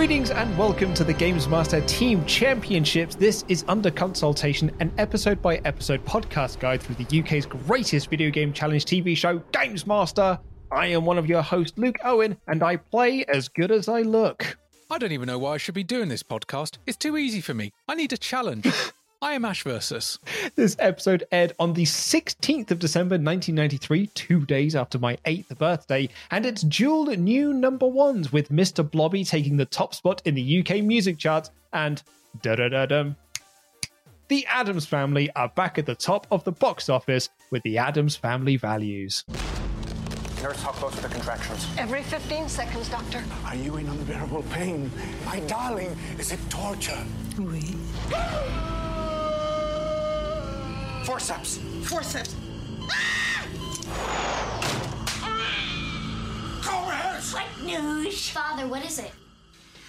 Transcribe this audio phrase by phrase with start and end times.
[0.00, 3.14] Greetings and welcome to the Games Master Team Championships.
[3.16, 8.30] This is under consultation, an episode by episode podcast guide through the UK's greatest video
[8.30, 10.38] game challenge TV show, Games Master.
[10.72, 14.00] I am one of your hosts, Luke Owen, and I play as good as I
[14.00, 14.56] look.
[14.88, 16.78] I don't even know why I should be doing this podcast.
[16.86, 17.70] It's too easy for me.
[17.86, 18.72] I need a challenge.
[19.22, 20.18] I am Ash Versus.
[20.56, 26.08] This episode aired on the 16th of December 1993, two days after my 8th birthday,
[26.30, 28.88] and it's dual new number ones with Mr.
[28.90, 32.02] Blobby taking the top spot in the UK music charts and
[32.40, 33.14] da da da dum.
[34.28, 38.16] The Addams Family are back at the top of the box office with the Addams
[38.16, 39.26] Family values.
[40.42, 41.66] Nurse, how close are the contractions?
[41.76, 43.22] Every 15 seconds, doctor.
[43.44, 44.90] Are you in unbearable pain?
[45.26, 47.04] My darling, is it torture?
[47.38, 47.76] Oui.
[51.04, 51.58] Forceps!
[51.84, 52.36] Forceps.
[52.90, 53.46] Ah!
[56.62, 57.22] Go ahead!
[57.32, 58.28] What news?
[58.28, 59.12] Father, what is it?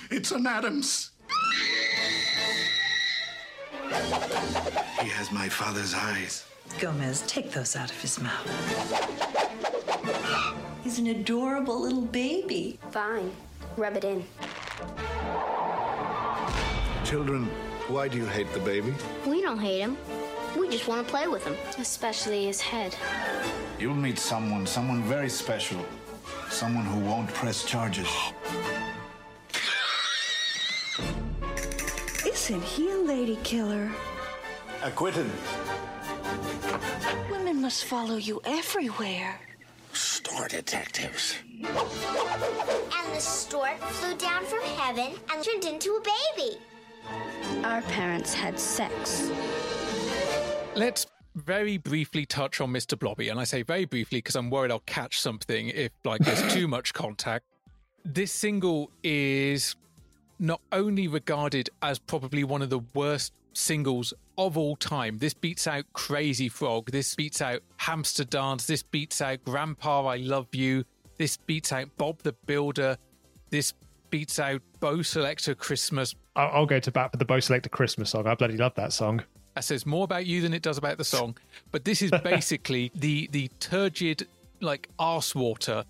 [0.09, 1.11] It's an Addams.
[5.01, 6.45] He has my father's eyes.
[6.79, 8.47] Gomez, take those out of his mouth.
[10.83, 12.79] He's an adorable little baby.
[12.91, 13.31] Fine.
[13.77, 14.25] Rub it in.
[17.03, 17.45] Children,
[17.87, 18.93] why do you hate the baby?
[19.25, 19.97] We don't hate him.
[20.57, 21.55] We just want to play with him.
[21.77, 22.95] Especially his head.
[23.79, 25.79] You'll meet someone, someone very special.
[26.49, 28.09] Someone who won't press charges.
[32.25, 33.89] Isn't he a lady killer?
[34.83, 35.29] Acquitted.
[37.29, 39.39] Women must follow you everywhere.
[39.93, 41.35] Star detectives.
[41.63, 46.01] And the stork flew down from heaven and turned into a
[46.35, 46.57] baby.
[47.63, 49.29] Our parents had sex.
[50.75, 51.05] Let's
[51.35, 52.97] very briefly touch on Mr.
[52.97, 53.29] Blobby.
[53.29, 56.67] And I say very briefly because I'm worried I'll catch something if like there's too
[56.67, 57.45] much contact.
[58.05, 59.75] This single is
[60.39, 65.17] not only regarded as probably one of the worst singles of all time.
[65.17, 66.89] This beats out Crazy Frog.
[66.89, 68.65] This beats out Hamster Dance.
[68.65, 70.83] This beats out Grandpa I Love You.
[71.17, 72.97] This beats out Bob the Builder.
[73.49, 73.73] This
[74.09, 76.15] beats out Bow Selector Christmas.
[76.35, 78.25] I'll, I'll go to bat for the Bow Selector Christmas song.
[78.25, 79.21] I bloody love that song.
[79.55, 81.37] That says more about you than it does about the song.
[81.71, 84.27] But this is basically the the turgid
[84.61, 85.83] like arse water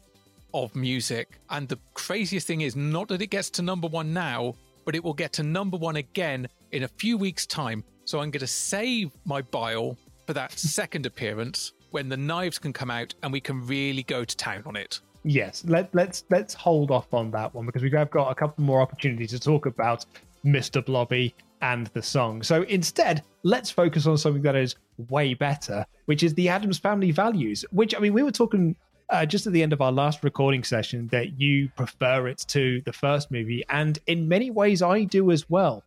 [0.53, 1.39] of music.
[1.49, 4.55] And the craziest thing is not that it gets to number one now,
[4.85, 7.83] but it will get to number one again in a few weeks' time.
[8.05, 12.73] So I'm going to save my bile for that second appearance when the knives can
[12.73, 14.99] come out and we can really go to town on it.
[15.23, 18.64] Yes, let, let's let's hold off on that one because we have got a couple
[18.64, 20.05] more opportunities to talk about
[20.43, 20.84] Mr.
[20.84, 22.43] Blobby and the song.
[22.43, 24.75] So instead, let's focus on something that is
[25.09, 27.66] way better, which is the Addams Family values.
[27.72, 28.75] Which I mean, we were talking
[29.09, 32.81] uh, just at the end of our last recording session that you prefer it to
[32.81, 35.84] the first movie, and in many ways, I do as well.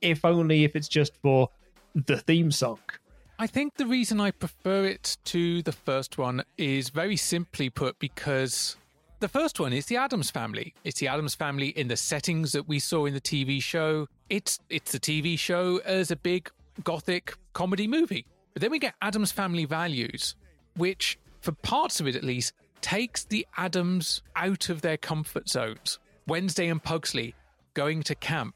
[0.00, 1.50] If only if it's just for
[1.94, 2.78] the theme song.
[3.40, 7.98] I think the reason I prefer it to the first one is very simply put
[7.98, 8.76] because
[9.20, 10.74] the first one is the Addams family.
[10.84, 14.06] It's the Addams family in the settings that we saw in the TV show.
[14.30, 16.50] It's it's the TV show as a big
[16.84, 18.24] gothic comedy movie
[18.54, 20.36] But then we get Addams Family Values,
[20.76, 25.98] which, for parts of it at least, takes the Addams out of their comfort zones.
[26.26, 27.34] Wednesday and Pugsley
[27.74, 28.54] going to camp,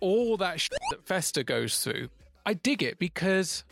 [0.00, 2.08] all that shit that Fester goes through.
[2.44, 3.64] I dig it because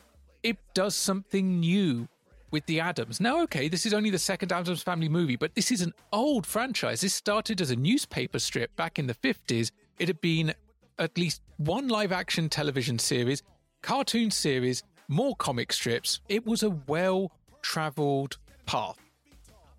[0.43, 2.09] it does something new
[2.51, 3.21] with the Addams.
[3.21, 6.47] Now, okay, this is only the second Addams Family movie, but this is an old
[6.47, 7.01] franchise.
[7.01, 9.71] This started as a newspaper strip back in the 50s.
[9.99, 10.55] It had been
[10.99, 13.43] at least one live action television series,
[13.83, 16.21] cartoon series, more comic strips.
[16.29, 17.33] It was a well
[17.63, 18.99] traveled path.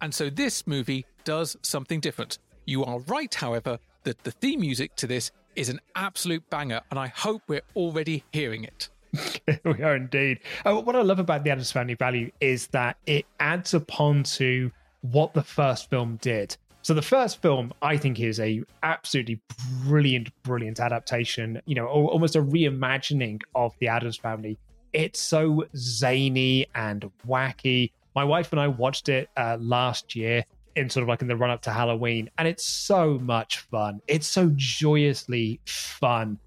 [0.01, 2.39] And so this movie does something different.
[2.65, 7.00] You are right, however, that the theme music to this is an absolute banger, and
[7.00, 8.89] I hope we're already hearing it.
[9.66, 10.40] we are indeed.
[10.66, 14.72] Uh, what I love about the Addams Family Value is that it adds upon to
[15.02, 16.56] what the first film did.
[16.84, 19.40] So the first film, I think, is a absolutely
[19.86, 21.62] brilliant, brilliant adaptation.
[21.66, 24.58] You know, almost a reimagining of the Addams Family.
[24.94, 27.92] It's so zany and wacky.
[28.16, 30.44] My wife and I watched it uh, last year
[30.75, 34.02] in sort of like in the run up to Halloween, and it's so much fun.
[34.08, 36.40] It's so joyously fun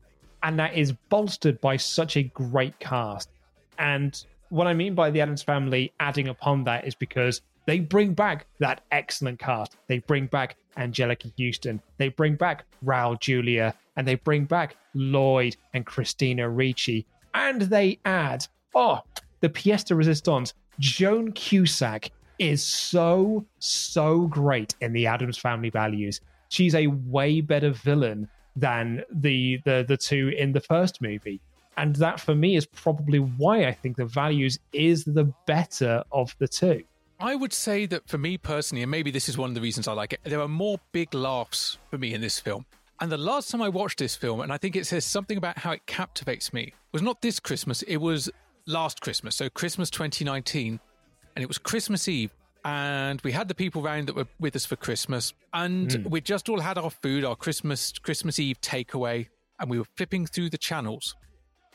[0.45, 3.31] and that is bolstered by such a great cast.
[3.79, 8.13] And what I mean by the Addams family adding upon that is because they bring
[8.13, 9.77] back that excellent cast.
[9.89, 11.81] They bring back Anjelica Huston.
[11.97, 17.07] they bring back Raul Julia, and they bring back Lloyd and Christina Ricci.
[17.33, 19.01] And they add, oh,
[19.41, 26.21] the pièce de résistance, Joan Cusack is so, so great in the Addams family values.
[26.51, 31.41] She's a way better villain than the the the two in the first movie.
[31.77, 36.35] And that for me is probably why I think the values is the better of
[36.39, 36.85] the two.
[37.19, 39.89] I would say that for me personally, and maybe this is one of the reasons
[39.89, 42.67] I like it, there are more big laughs for me in this film.
[43.01, 45.59] And the last time I watched this film, and I think it says something about
[45.59, 48.31] how it captivates me, was not this Christmas, it was
[48.67, 50.79] last Christmas, so Christmas 2019.
[51.37, 52.31] And it was Christmas Eve
[52.65, 56.11] and we had the people round that were with us for Christmas, and mm.
[56.11, 59.29] we just all had our food, our Christmas Christmas Eve takeaway,
[59.61, 61.15] and we were flipping through the channels,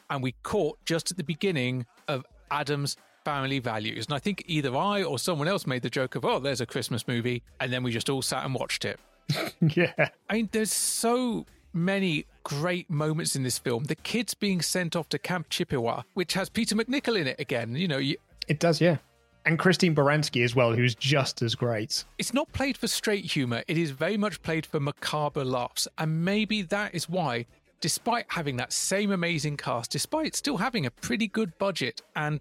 [0.09, 4.75] and we caught just at the beginning of Addams Family Values, and I think either
[4.75, 7.83] I or someone else made the joke of, "Oh, there's a Christmas movie," and then
[7.83, 8.99] we just all sat and watched it.
[9.61, 13.83] yeah, I mean, there's so many great moments in this film.
[13.83, 17.75] The kids being sent off to Camp Chippewa, which has Peter MacNicol in it again.
[17.75, 18.97] You know, you, it does, yeah
[19.45, 22.03] and Christine Baranski as well, who's just as great.
[22.17, 25.87] It's not played for straight humour, it is very much played for macabre laughs.
[25.97, 27.45] And maybe that is why,
[27.81, 32.39] despite having that same amazing cast, despite still having a pretty good budget, and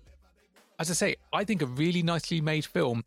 [0.79, 3.05] as I say, I think a really nicely made film,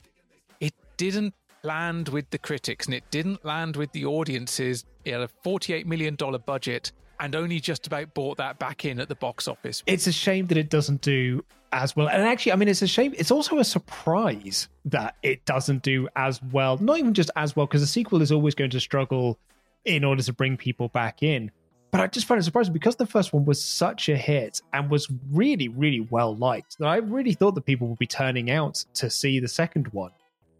[0.59, 1.33] it didn't
[1.63, 4.85] land with the critics and it didn't land with the audiences.
[5.05, 6.15] It had a $48 million
[6.45, 9.83] budget and only just about bought that back in at the box office.
[9.85, 12.09] It's a shame that it doesn't do as well.
[12.09, 13.13] And actually, I mean, it's a shame.
[13.17, 16.77] It's also a surprise that it doesn't do as well.
[16.79, 19.39] Not even just as well, because the sequel is always going to struggle
[19.85, 21.51] in order to bring people back in.
[21.91, 24.89] But I just find it surprising because the first one was such a hit and
[24.89, 28.83] was really, really well liked that I really thought that people would be turning out
[28.95, 30.11] to see the second one.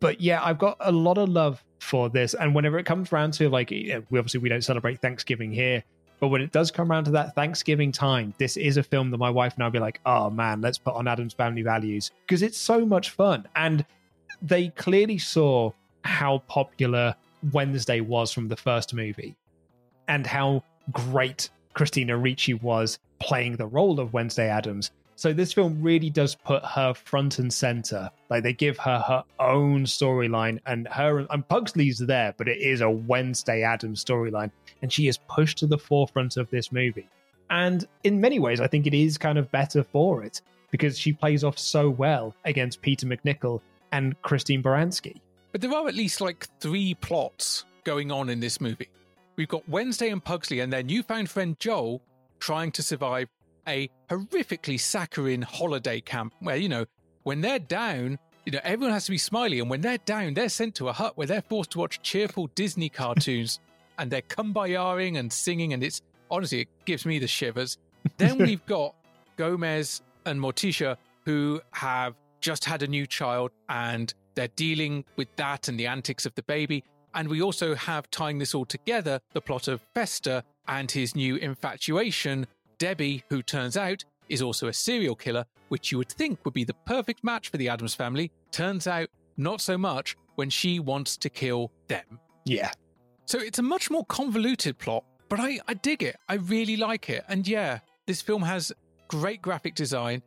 [0.02, 2.34] But yeah, I've got a lot of love for this.
[2.34, 5.84] And whenever it comes around to like, we obviously we don't celebrate Thanksgiving here,
[6.22, 9.18] but when it does come around to that Thanksgiving time, this is a film that
[9.18, 12.44] my wife and I'll be like, oh man, let's put on Addams Family Values because
[12.44, 13.48] it's so much fun.
[13.56, 13.84] And
[14.40, 15.72] they clearly saw
[16.04, 17.16] how popular
[17.52, 19.36] Wednesday was from the first movie
[20.08, 24.92] and how great Christina Ricci was playing the role of Wednesday Addams.
[25.16, 28.10] So this film really does put her front and center.
[28.30, 32.82] Like they give her her own storyline, and her and Pugsley's there, but it is
[32.82, 34.50] a Wednesday Addams storyline,
[34.82, 37.08] and she is pushed to the forefront of this movie.
[37.50, 41.12] And in many ways, I think it is kind of better for it because she
[41.12, 43.62] plays off so well against Peter MacNicol
[43.92, 45.20] and Christine Baranski.
[45.52, 48.90] But there are at least like three plots going on in this movie.
[49.36, 52.02] We've got Wednesday and Pugsley and their newfound friend Joel
[52.40, 53.28] trying to survive
[53.68, 56.86] a horrifically saccharine holiday camp where, you know,
[57.24, 59.60] when they're down, you know, everyone has to be smiley.
[59.60, 62.48] And when they're down, they're sent to a hut where they're forced to watch cheerful
[62.56, 63.60] Disney cartoons
[64.02, 65.74] and they're kumbayaing and singing.
[65.74, 67.78] And it's honestly, it gives me the shivers.
[68.18, 68.96] Then we've got
[69.38, 75.68] Gomez and Morticia who have just had a new child and they're dealing with that
[75.68, 76.84] and the antics of the baby.
[77.14, 81.36] And we also have tying this all together the plot of Fester and his new
[81.36, 82.48] infatuation
[82.80, 86.64] Debbie, who turns out is also a serial killer, which you would think would be
[86.64, 91.16] the perfect match for the Addams family, turns out not so much when she wants
[91.18, 92.20] to kill them.
[92.46, 92.72] Yeah.
[93.26, 96.18] So it's a much more convoluted plot, but I, I dig it.
[96.28, 97.24] I really like it.
[97.28, 98.74] And yeah, this film has
[99.08, 100.22] great graphic design.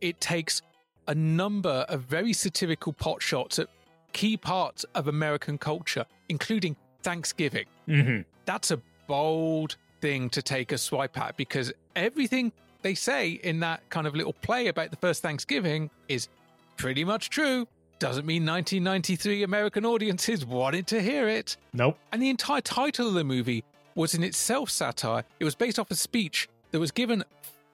[0.00, 0.62] It takes
[1.08, 3.68] a number of very satirical pot shots at
[4.12, 7.66] key parts of American culture, including Thanksgiving.
[7.88, 8.22] Mm-hmm.
[8.44, 12.52] That's a bold thing to take a swipe at because everything
[12.82, 16.28] they say in that kind of little play about the first Thanksgiving is
[16.76, 17.66] pretty much true.
[18.00, 21.58] Doesn't mean 1993 American audiences wanted to hear it.
[21.74, 21.98] Nope.
[22.12, 23.62] And the entire title of the movie
[23.94, 25.22] was in itself satire.
[25.38, 27.22] It was based off a speech that was given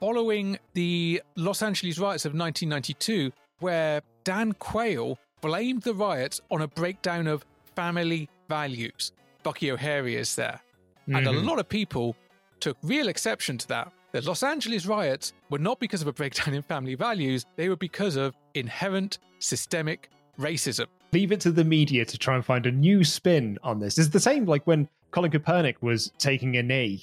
[0.00, 3.30] following the Los Angeles riots of 1992,
[3.60, 7.44] where Dan Quayle blamed the riots on a breakdown of
[7.76, 9.12] family values.
[9.44, 10.60] Bucky O'Hare is there.
[11.06, 11.44] And a Mhm.
[11.46, 12.16] lot of people
[12.58, 13.92] took real exception to that.
[14.10, 17.76] The Los Angeles riots were not because of a breakdown in family values, they were
[17.76, 20.86] because of inherent systemic racism.
[21.12, 23.98] leave it to the media to try and find a new spin on this.
[23.98, 27.02] It's the same like when Colin Kaepernick was taking a knee,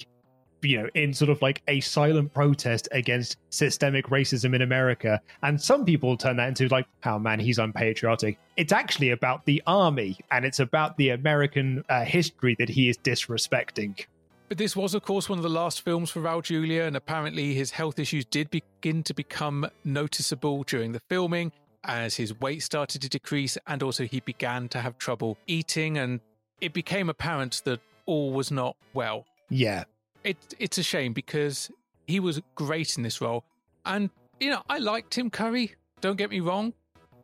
[0.62, 5.20] you know, in sort of like a silent protest against systemic racism in America.
[5.42, 8.38] And some people turn that into like, oh man, he's unpatriotic.
[8.56, 12.98] It's actually about the army and it's about the American uh, history that he is
[12.98, 14.04] disrespecting.
[14.48, 17.54] But this was, of course, one of the last films for Raul Julia, and apparently
[17.54, 21.50] his health issues did begin to become noticeable during the filming
[21.84, 26.20] as his weight started to decrease, and also he began to have trouble eating, and
[26.60, 29.26] it became apparent that all was not well.
[29.50, 29.84] Yeah.
[30.24, 31.70] It, it's a shame because
[32.06, 33.44] he was great in this role.
[33.84, 34.10] And,
[34.40, 36.72] you know, I like Tim Curry, don't get me wrong.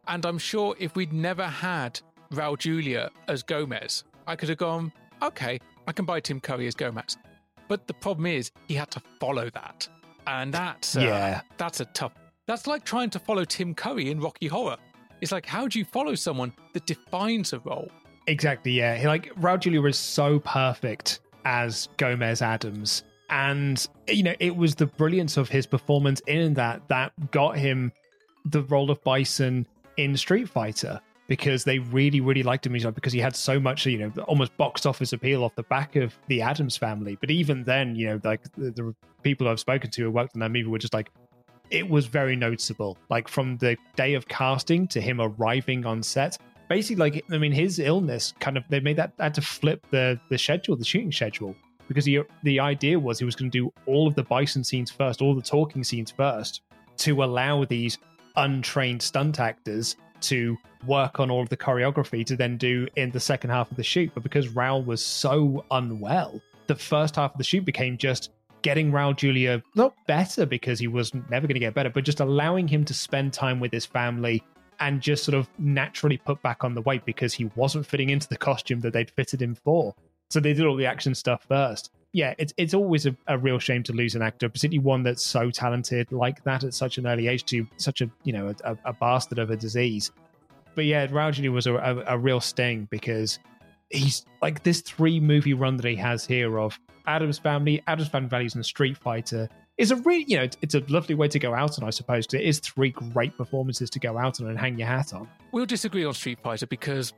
[0.09, 2.00] And I'm sure if we'd never had
[2.33, 6.75] Raul Julia as Gomez, I could have gone, okay, I can buy Tim Curry as
[6.75, 7.17] Gomez.
[7.69, 9.88] But the problem is he had to follow that.
[10.26, 11.40] And that's, uh, Yeah.
[11.57, 12.12] that's a tough.
[12.50, 14.76] That's like trying to follow Tim Curry in Rocky Horror.
[15.21, 17.88] It's like, how do you follow someone that defines a role?
[18.26, 18.97] Exactly, yeah.
[18.97, 23.04] He- Like Raul Julia was so perfect as Gomez Addams.
[23.28, 27.92] And you know, it was the brilliance of his performance in that that got him
[28.47, 29.64] the role of Bison
[29.97, 33.99] in Street Fighter because they really, really liked him because he had so much, you
[33.99, 37.16] know, almost box office appeal off the back of the Addams family.
[37.21, 40.40] But even then, you know, like the, the people I've spoken to who worked on
[40.40, 41.11] that movie were just like,
[41.71, 42.99] it was very noticeable.
[43.09, 46.37] Like from the day of casting to him arriving on set,
[46.69, 50.21] basically, like I mean, his illness kind of they made that had to flip the
[50.29, 51.55] the schedule, the shooting schedule,
[51.89, 54.91] because he, the idea was he was going to do all of the bison scenes
[54.91, 56.62] first, all the talking scenes first,
[56.99, 57.99] to allow these
[58.37, 63.21] untrained stunt actors to work on all of the choreography to then do in the
[63.21, 64.11] second half of the shoot.
[64.12, 68.31] But because Raul was so unwell, the first half of the shoot became just
[68.62, 72.21] getting Raul Julia not better because he was never going to get better, but just
[72.21, 74.43] allowing him to spend time with his family
[74.81, 78.29] and just sort of naturally put back on the weight because he wasn't fitting into
[78.29, 79.95] the costume that they'd fitted him for.
[80.31, 81.90] So they did all the action stuff first.
[82.12, 85.25] Yeah, it's it's always a, a real shame to lose an actor, particularly one that's
[85.25, 88.76] so talented like that at such an early age to such a you know a,
[88.85, 90.11] a bastard of a disease.
[90.75, 93.38] But yeah, Raul Julia was a, a, a real sting because
[93.90, 98.28] he's like this three movie run that he has here of Addams Family, Addams Family
[98.28, 101.54] Values, and Street Fighter is a really, you know, it's, a lovely way to go
[101.54, 104.59] out on, I suppose, because it is three great performances to go out on and
[104.59, 105.26] hang your hat on.
[105.52, 107.12] We'll disagree on Street Fighter because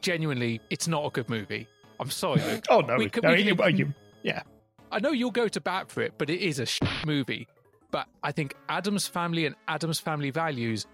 [0.00, 1.66] genuinely, it's not a good movie.
[2.00, 2.64] I'm sorry, Luke.
[2.70, 4.42] Oh no, We no, we you- could- oh, you- yeah,
[4.92, 7.46] I know you'll go to bat for it, but it is a sh- movie.
[7.90, 10.86] But I think Addams Family and Addams Family Values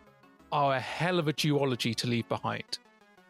[0.53, 2.79] are a hell of a duology to leave behind.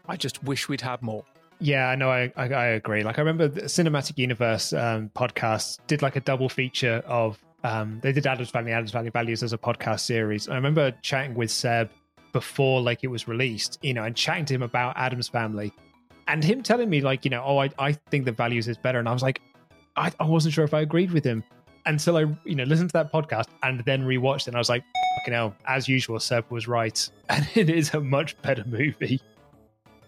[0.06, 1.24] I just wish we'd had more.
[1.64, 2.10] Yeah, I know.
[2.10, 3.02] I, I, agree.
[3.04, 8.00] Like I remember the Cinematic Universe um, podcast did like a double feature of um,
[8.02, 10.46] they did Addams Family, Addams Family Values as a podcast series.
[10.46, 11.88] I remember chatting with Seb
[12.34, 15.72] before like it was released, you know, and chatting to him about Addams Family,
[16.28, 18.98] and him telling me like, you know, oh, I, I think the Values is better,
[18.98, 19.40] and I was like,
[19.96, 21.42] I, I wasn't sure if I agreed with him
[21.86, 24.68] until I, you know, listened to that podcast and then rewatched it, and I was
[24.68, 24.84] like,
[25.20, 29.22] fucking hell, as usual, Seb was right, and it is a much better movie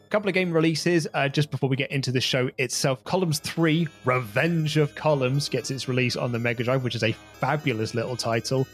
[0.06, 3.02] couple of game releases uh, just before we get into the show itself.
[3.04, 7.12] Columns 3, Revenge of Columns, gets its release on the Mega Drive, which is a
[7.12, 8.66] fabulous little title.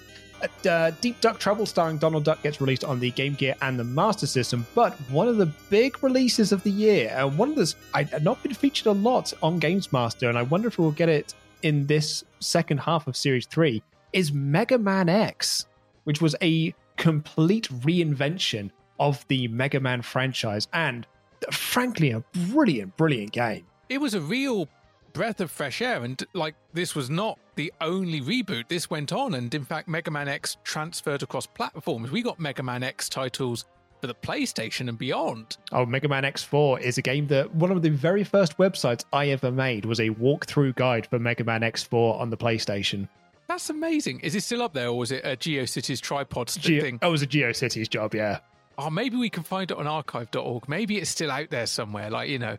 [0.68, 3.84] Uh, Deep Duck Trouble, starring Donald Duck, gets released on the Game Gear and the
[3.84, 4.66] Master System.
[4.74, 8.42] But one of the big releases of the year, uh, one of those I not
[8.42, 11.86] been featured a lot on Games Master, and I wonder if we'll get it in
[11.86, 15.66] this second half of Series 3, is Mega Man X,
[16.04, 21.06] which was a complete reinvention of the Mega Man franchise and
[21.50, 22.20] frankly a
[22.50, 23.66] brilliant, brilliant game.
[23.88, 24.68] It was a real
[25.12, 28.68] breath of fresh air, and like this was not the only reboot.
[28.68, 32.10] This went on, and in fact, Mega Man X transferred across platforms.
[32.10, 33.66] We got Mega Man X titles
[34.00, 35.56] for the PlayStation and beyond.
[35.70, 39.28] Oh, Mega Man X4 is a game that one of the very first websites I
[39.28, 43.08] ever made was a walkthrough guide for Mega Man X4 on the PlayStation.
[43.46, 44.20] That's amazing.
[44.20, 46.98] Is it still up there, or was it a GeoCities tripod Geo- thing?
[47.02, 48.38] Oh, it was a GeoCities job, yeah.
[48.78, 50.68] Oh, maybe we can find it on archive.org.
[50.68, 52.56] Maybe it's still out there somewhere, like, you know,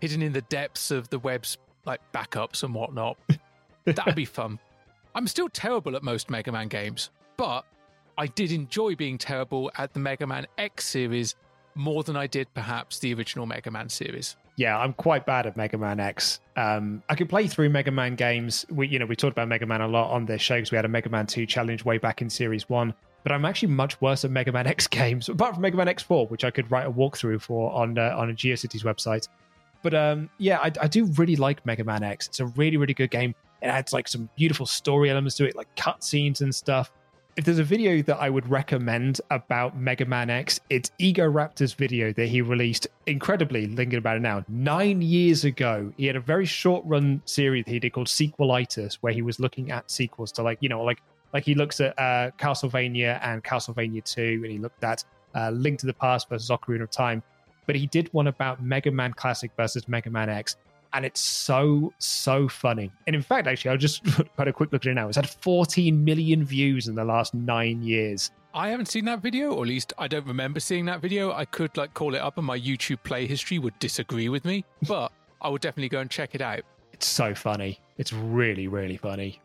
[0.00, 3.16] hidden in the depths of the web's like backups and whatnot.
[3.84, 4.58] That'd be fun.
[5.14, 7.64] I'm still terrible at most Mega Man games, but
[8.18, 11.34] I did enjoy being terrible at the Mega Man X series
[11.74, 14.36] more than I did perhaps the original Mega Man series.
[14.56, 16.40] Yeah, I'm quite bad at Mega Man X.
[16.56, 18.64] Um, I can play through Mega Man games.
[18.70, 20.76] We, you know, we talked about Mega Man a lot on this show because we
[20.76, 22.94] had a Mega Man 2 challenge way back in Series 1.
[23.24, 26.30] But I'm actually much worse at Mega Man X games, apart from Mega Man X4,
[26.30, 29.26] which I could write a walkthrough for on uh, on a GeoCities website.
[29.82, 32.26] But um, yeah, I, I do really like Mega Man X.
[32.26, 33.34] It's a really, really good game.
[33.60, 36.90] It adds like some beautiful story elements to it, like cutscenes and stuff.
[37.36, 42.12] If there's a video that I would recommend about Mega Man X, it's Egoraptor's video
[42.12, 45.92] that he released incredibly, thinking about it now, nine years ago.
[45.96, 49.40] He had a very short run series that he did called Sequelitis, where he was
[49.40, 51.02] looking at sequels to like, you know, like
[51.34, 55.80] like he looks at uh, Castlevania and Castlevania 2, and he looked at uh, Link
[55.80, 57.22] to the Past versus Ocarina of Time.
[57.66, 60.56] But he did one about Mega Man Classic versus Mega Man X,
[60.92, 62.92] and it's so so funny.
[63.06, 64.04] And in fact, actually, I'll just
[64.36, 65.08] put a quick look at it now.
[65.08, 68.30] It's had 14 million views in the last nine years.
[68.54, 71.32] I haven't seen that video, or at least I don't remember seeing that video.
[71.32, 74.64] I could like call it up, and my YouTube play history would disagree with me,
[74.86, 75.10] but
[75.42, 76.60] I would definitely go and check it out.
[76.92, 77.80] It's so funny.
[77.98, 79.40] It's really really funny.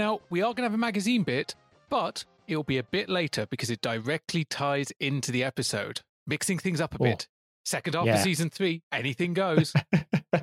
[0.00, 1.54] Now, we are going to have a magazine bit,
[1.90, 6.80] but it'll be a bit later because it directly ties into the episode, mixing things
[6.80, 7.04] up a Oh.
[7.04, 7.28] bit.
[7.66, 8.14] Second half Yeah.
[8.14, 9.74] of season three, anything goes.
[9.92, 10.40] Hello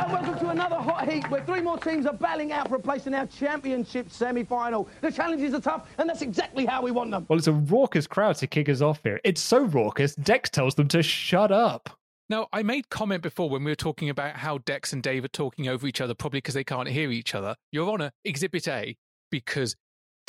[0.00, 2.80] and welcome to another hot heat where three more teams are battling out for a
[2.80, 4.88] place in our championship semi-final.
[5.02, 7.24] The challenges are tough and that's exactly how we want them.
[7.28, 9.20] Well, it's a raucous crowd to kick us off here.
[9.22, 11.99] It's so raucous, Dex tells them to shut up.
[12.30, 15.28] Now, I made comment before when we were talking about how Dex and Dave are
[15.28, 17.56] talking over each other, probably because they can't hear each other.
[17.72, 18.96] Your Honor, Exhibit A,
[19.30, 19.74] because,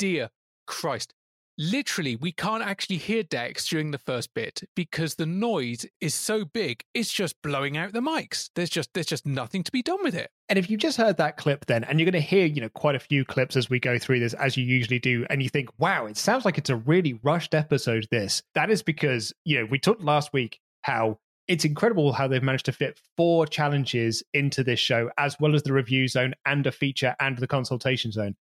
[0.00, 0.30] dear
[0.66, 1.14] Christ,
[1.56, 6.44] literally, we can't actually hear Dex during the first bit because the noise is so
[6.44, 8.50] big, it's just blowing out the mics.
[8.56, 10.30] There's just there's just nothing to be done with it.
[10.48, 12.68] And if you just heard that clip then, and you're going to hear, you know,
[12.68, 15.48] quite a few clips as we go through this, as you usually do, and you
[15.48, 18.42] think, wow, it sounds like it's a really rushed episode, this.
[18.54, 22.66] That is because, you know, we talked last week how it's incredible how they've managed
[22.66, 26.72] to fit four challenges into this show, as well as the review zone and a
[26.72, 28.34] feature and the consultation zone.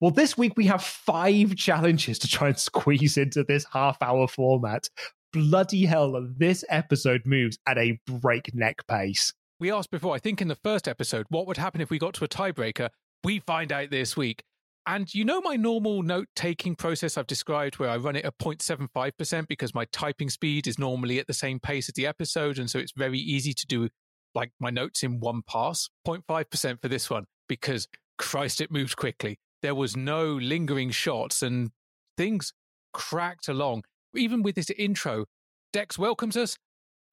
[0.00, 4.28] Well, this week we have five challenges to try and squeeze into this half hour
[4.28, 4.88] format.
[5.32, 9.32] Bloody hell, this episode moves at a breakneck pace.
[9.58, 12.14] We asked before, I think in the first episode, what would happen if we got
[12.14, 12.90] to a tiebreaker?
[13.22, 14.44] We find out this week.
[14.86, 18.36] And you know my normal note taking process I've described where I run it at
[18.38, 22.58] 0.75% because my typing speed is normally at the same pace as the episode.
[22.58, 23.88] And so it's very easy to do
[24.34, 25.88] like my notes in one pass.
[26.06, 29.38] 0.5% for this one because Christ, it moved quickly.
[29.62, 31.70] There was no lingering shots and
[32.18, 32.52] things
[32.92, 33.84] cracked along.
[34.14, 35.24] Even with this intro,
[35.72, 36.58] Dex welcomes us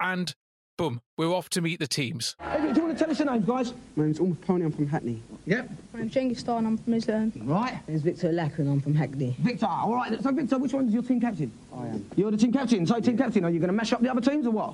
[0.02, 0.36] and
[0.82, 2.36] boom, we're off to meet the teams.
[2.42, 3.72] Hey, do you want to tell us your names, guys?
[3.96, 5.22] My name's Ulf Pony, I'm from Hackney.
[5.46, 5.70] Yep.
[5.94, 7.32] My name's Genghis Star and I'm from Islam.
[7.44, 7.80] Right.
[7.86, 9.36] There's Victor Lacker and I'm from Hackney.
[9.42, 10.20] Victor, all right.
[10.24, 11.52] So, Victor, which one's your team captain?
[11.72, 12.10] I am.
[12.16, 12.88] You're the team captain.
[12.88, 14.74] So, team captain, are you going to mash up the other teams or what?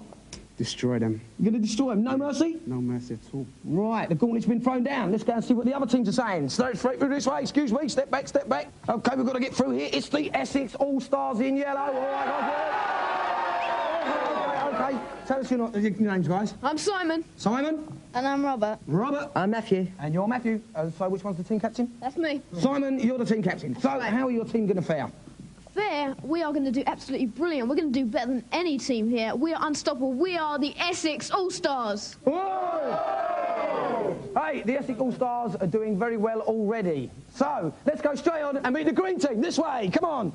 [0.57, 1.19] Destroy them.
[1.39, 2.05] You're going to destroy them?
[2.05, 2.57] No mercy?
[2.65, 3.45] No mercy at all.
[3.65, 5.11] Right, the gauntlet's been thrown down.
[5.11, 6.47] Let's go and see what the other teams are saying.
[6.47, 7.41] Straight, straight through this way.
[7.41, 7.89] Excuse me.
[7.89, 8.71] Step back, step back.
[8.87, 9.89] Okay, we've got to get through here.
[9.91, 11.81] It's the Essex All Stars in yellow.
[11.81, 12.53] All right, guys.
[14.77, 15.16] Okay, okay.
[15.27, 16.53] Tell us your, no- your names, guys.
[16.63, 17.25] I'm Simon.
[17.35, 18.79] Simon, And I'm Robert.
[18.87, 19.85] Robert, I'm Matthew.
[19.99, 20.61] and you're Matthew.
[20.73, 21.91] Uh, so, which one's the team captain?
[21.99, 22.41] That's me.
[22.57, 23.77] Simon, you're the team captain.
[23.81, 24.09] So, Right.
[24.13, 25.11] how are your team going to fare?
[25.75, 27.67] Fair, we are going to do absolutely brilliant.
[27.67, 29.35] We're going to do better than any team here.
[29.35, 30.13] We are unstoppable.
[30.13, 32.15] We are the Essex All Stars.
[32.25, 32.31] Hey,
[34.65, 37.11] the Essex All Stars are doing very well already.
[37.35, 39.41] So let's go straight on and meet the green team.
[39.41, 40.31] This way, come on.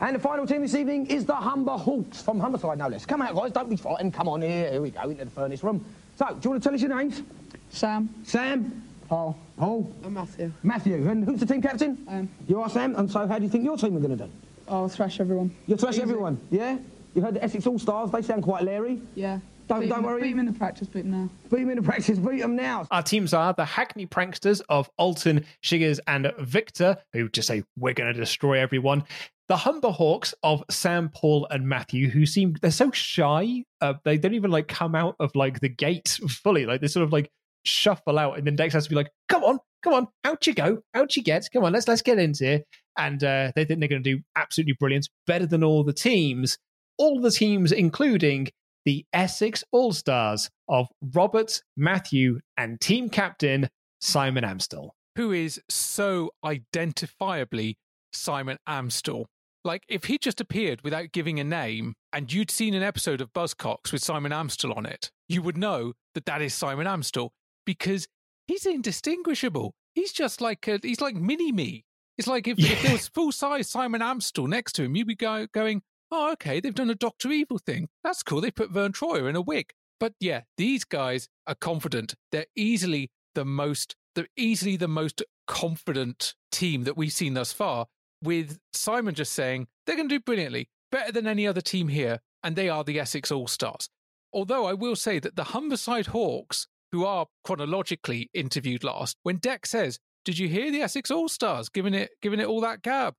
[0.00, 3.06] And the final team this evening is the Humber Hawks from Humberside, no less.
[3.06, 4.12] Come out, guys, don't be frightened.
[4.12, 4.70] Come on here.
[4.72, 5.84] Here we go into the furnace room.
[6.16, 7.22] So, do you want to tell us your names?
[7.70, 8.08] Sam.
[8.24, 9.38] Sam, Paul.
[9.58, 10.52] Paul, I'm Matthew.
[10.62, 11.08] Matthew.
[11.08, 12.04] And who's the team captain?
[12.08, 12.94] Um, You are Sam.
[12.96, 14.30] And so, how do you think your team are going to do?
[14.68, 15.54] I'll thrash everyone.
[15.66, 16.02] You'll thrash Easy.
[16.02, 16.78] everyone, yeah?
[17.14, 18.10] You heard the Essex All Stars.
[18.10, 19.00] They sound quite leery.
[19.14, 19.38] Yeah.
[19.68, 20.22] Don't- Beat don't him- worry.
[20.22, 21.28] Beat him in the practice, beat him now.
[21.50, 22.18] Beat them in the practice.
[22.18, 22.86] Beat them now.
[22.90, 27.94] Our teams are the Hackney Pranksters of Alton, Shiggers, and Victor, who just say, We're
[27.94, 29.04] going to destroy everyone.
[29.48, 33.64] The Humber Hawks of Sam, Paul, and Matthew, who seem, they're so shy.
[33.80, 36.64] Uh, they don't even like come out of like the gate fully.
[36.64, 37.30] Like they sort of like
[37.64, 38.38] shuffle out.
[38.38, 41.14] And then Dex has to be like, Come on, come on, out you go, out
[41.16, 41.46] you get.
[41.52, 42.62] Come on, let's let's get into here.
[42.96, 46.58] And uh, they think they're going to do absolutely brilliant, better than all the teams.
[46.96, 48.48] All the teams, including
[48.84, 53.68] the Essex All Stars of Robert, Matthew, and team captain
[54.00, 54.90] Simon Amstell.
[55.16, 57.74] Who is so identifiably
[58.12, 59.26] Simon Amstell.
[59.64, 63.32] Like, if he just appeared without giving a name and you'd seen an episode of
[63.32, 67.30] Buzzcocks with Simon Amstell on it, you would know that that is Simon Amstell
[67.64, 68.06] because
[68.46, 69.72] he's indistinguishable.
[69.94, 71.84] He's just like a, he's like mini me.
[72.18, 72.72] It's like if, yeah.
[72.72, 76.32] if there was full size Simon Amstell next to him, you'd be go, going, oh,
[76.32, 77.88] okay, they've done a Doctor Evil thing.
[78.02, 78.42] That's cool.
[78.42, 79.70] They put Verne Troyer in a wig.
[79.98, 82.14] But yeah, these guys are confident.
[82.32, 87.86] They're easily the most, they're easily the most confident team that we've seen thus far.
[88.24, 92.20] With Simon just saying they're going to do brilliantly, better than any other team here,
[92.42, 93.88] and they are the Essex All Stars.
[94.32, 99.66] Although I will say that the Humberside Hawks, who are chronologically interviewed last, when Deck
[99.66, 103.14] says, "Did you hear the Essex All Stars giving it giving it all that gab?"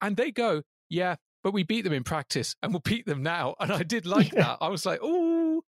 [0.00, 3.54] and they go, "Yeah, but we beat them in practice, and we'll beat them now."
[3.58, 4.58] And I did like that.
[4.60, 5.62] I was like, "Oh,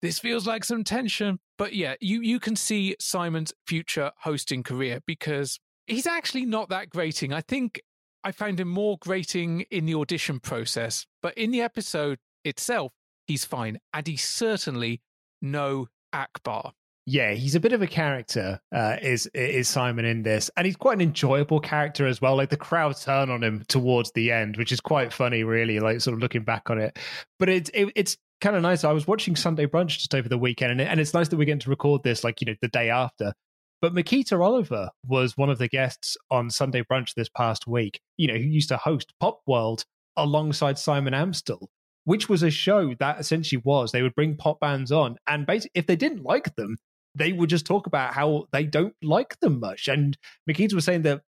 [0.00, 5.00] this feels like some tension." But yeah, you you can see Simon's future hosting career
[5.06, 7.32] because he's actually not that grating.
[7.32, 7.80] I think
[8.24, 12.92] I found him more grating in the audition process, but in the episode itself,
[13.26, 15.00] he's fine, and he's certainly
[15.40, 16.72] no Akbar.
[17.04, 18.60] Yeah, he's a bit of a character.
[18.72, 22.36] Uh, is is Simon in this, and he's quite an enjoyable character as well.
[22.36, 25.80] Like the crowd turn on him towards the end, which is quite funny, really.
[25.80, 26.98] Like sort of looking back on it,
[27.40, 28.84] but it's it, it's kind of nice.
[28.84, 31.36] I was watching Sunday Brunch just over the weekend, and, it, and it's nice that
[31.36, 33.32] we're getting to record this, like you know, the day after.
[33.82, 38.00] But Miquita Oliver was one of the guests on Sunday Brunch this past week.
[38.16, 39.84] You know, who used to host Pop World
[40.16, 41.66] alongside Simon Amstell,
[42.04, 45.80] which was a show that essentially was they would bring pop bands on, and basically,
[45.80, 46.76] if they didn't like them,
[47.16, 49.88] they would just talk about how they don't like them much.
[49.88, 50.16] And
[50.48, 51.22] Miquita was saying that,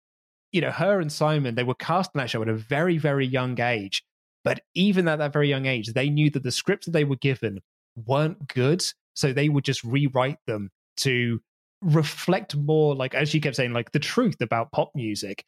[0.51, 3.25] you know, her and Simon, they were cast in that show at a very, very
[3.25, 4.03] young age.
[4.43, 7.15] But even at that very young age, they knew that the scripts that they were
[7.15, 7.59] given
[7.95, 8.83] weren't good.
[9.13, 11.41] So they would just rewrite them to
[11.81, 15.43] reflect more like as she kept saying like the truth about pop music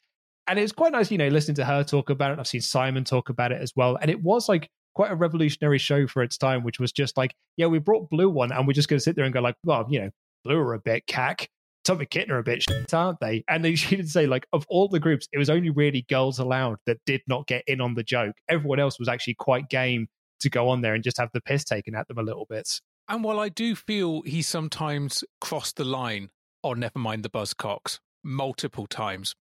[0.48, 2.60] and it was quite nice you know listening to her talk about it i've seen
[2.60, 6.22] simon talk about it as well and it was like quite a revolutionary show for
[6.22, 8.98] its time which was just like yeah we brought blue one and we're just going
[8.98, 10.10] to sit there and go like well you know
[10.44, 11.48] blue are a bit cack
[11.84, 13.44] Tommy Kitten a bit shit, aren't they?
[13.46, 16.38] And then she did say, like, of all the groups, it was only really Girls
[16.38, 18.34] Aloud that did not get in on the joke.
[18.48, 20.08] Everyone else was actually quite game
[20.40, 22.80] to go on there and just have the piss taken at them a little bit.
[23.08, 26.30] And while I do feel he sometimes crossed the line
[26.62, 29.34] oh, on Nevermind the Buzzcocks multiple times,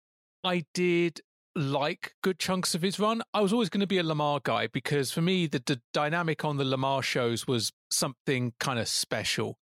[0.43, 1.21] I did
[1.55, 3.21] like good chunks of his run.
[3.33, 6.43] I was always going to be a Lamarr guy because for me, the, the dynamic
[6.43, 9.57] on the Lamarr shows was something kind of special.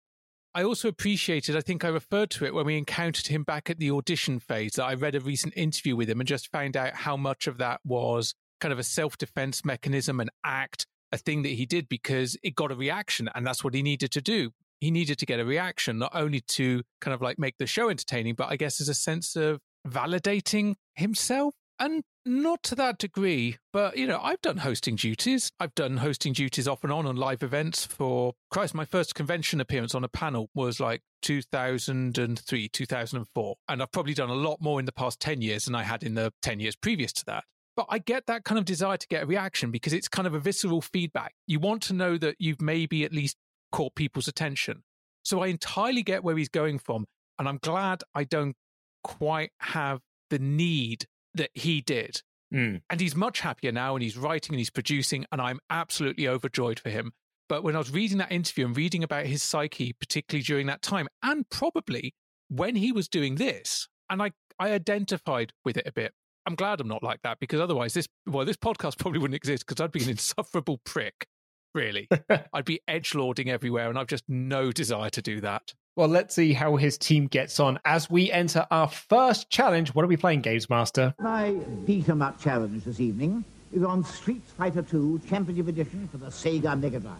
[0.54, 3.78] I also appreciated, I think I referred to it when we encountered him back at
[3.78, 6.94] the audition phase, that I read a recent interview with him and just found out
[6.94, 11.42] how much of that was kind of a self defense mechanism, an act a thing
[11.42, 14.50] that he did because it got a reaction and that's what he needed to do.
[14.80, 17.88] He needed to get a reaction, not only to kind of like make the show
[17.88, 21.54] entertaining, but I guess as a sense of validating himself.
[21.78, 25.52] And not to that degree, but you know, I've done hosting duties.
[25.60, 28.74] I've done hosting duties off and on on live events for Christ.
[28.74, 33.56] My first convention appearance on a panel was like 2003, 2004.
[33.68, 36.02] And I've probably done a lot more in the past 10 years than I had
[36.02, 37.44] in the 10 years previous to that.
[37.76, 40.34] But I get that kind of desire to get a reaction because it's kind of
[40.34, 41.34] a visceral feedback.
[41.46, 43.36] You want to know that you've maybe at least
[43.70, 44.82] caught people's attention.
[45.24, 47.04] So I entirely get where he's going from.
[47.38, 48.56] And I'm glad I don't
[49.04, 52.22] quite have the need that he did.
[52.54, 52.80] Mm.
[52.88, 55.26] And he's much happier now and he's writing and he's producing.
[55.30, 57.12] And I'm absolutely overjoyed for him.
[57.48, 60.82] But when I was reading that interview and reading about his psyche, particularly during that
[60.82, 62.14] time, and probably
[62.48, 66.12] when he was doing this, and I, I identified with it a bit.
[66.46, 69.66] I'm glad I'm not like that because otherwise this well this podcast probably wouldn't exist
[69.66, 71.26] because I'd be an insufferable prick.
[71.74, 72.08] Really,
[72.54, 75.74] I'd be edge lording everywhere, and I've just no desire to do that.
[75.94, 79.94] Well, let's see how his team gets on as we enter our first challenge.
[79.94, 81.14] What are we playing, Games Master?
[81.18, 81.52] My
[81.84, 86.26] beat 'em up challenge this evening is on Street Fighter II Championship Edition for the
[86.26, 87.16] Sega Mega Drive.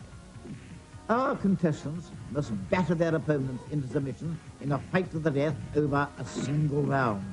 [1.09, 6.09] Our contestants must batter their opponents into submission in a fight to the death over
[6.19, 7.25] a single round.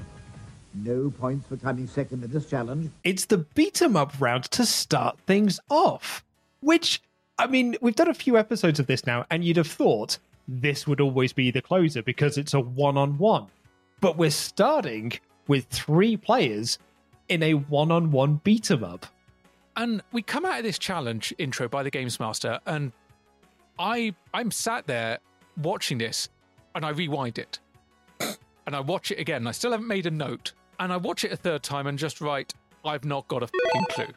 [0.74, 2.90] No points for coming second in this challenge.
[3.04, 6.24] It's the beat 'em up round to start things off.
[6.62, 7.02] Which,
[7.38, 10.88] I mean, we've done a few episodes of this now, and you'd have thought this
[10.88, 13.48] would always be the closer because it's a one on one.
[14.02, 15.14] But we're starting
[15.48, 16.80] with three players
[17.30, 19.06] in a one on one beat 'em up.
[19.76, 22.92] And we come out of this challenge intro by the Games Master, and
[23.80, 25.20] I I'm sat there
[25.58, 26.30] watching this,
[26.76, 27.60] and I rewind it,
[28.20, 29.38] and I watch it again.
[29.38, 31.98] And I still haven't made a note, and I watch it a third time and
[31.98, 34.13] just write, I've not got a fucking clue.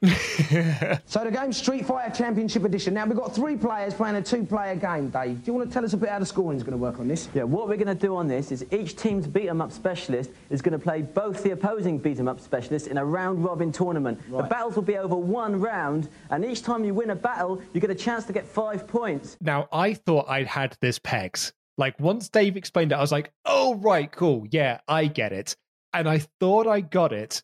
[1.06, 2.94] so the game Street Fighter Championship Edition.
[2.94, 5.44] Now, we've got three players playing a two-player game, Dave.
[5.44, 7.06] Do you want to tell us a bit how the scoring's going to work on
[7.06, 7.28] this?
[7.34, 10.72] Yeah, what we're going to do on this is each team's beat-em-up specialist is going
[10.72, 14.20] to play both the opposing beat-em-up specialists in a round-robin tournament.
[14.28, 14.42] Right.
[14.42, 17.80] The battles will be over one round, and each time you win a battle, you
[17.80, 19.36] get a chance to get five points.
[19.40, 21.52] Now, I thought I'd had this pegs.
[21.76, 24.46] Like, once Dave explained it, I was like, oh, right, cool.
[24.50, 25.56] Yeah, I get it.
[25.92, 27.42] And I thought I got it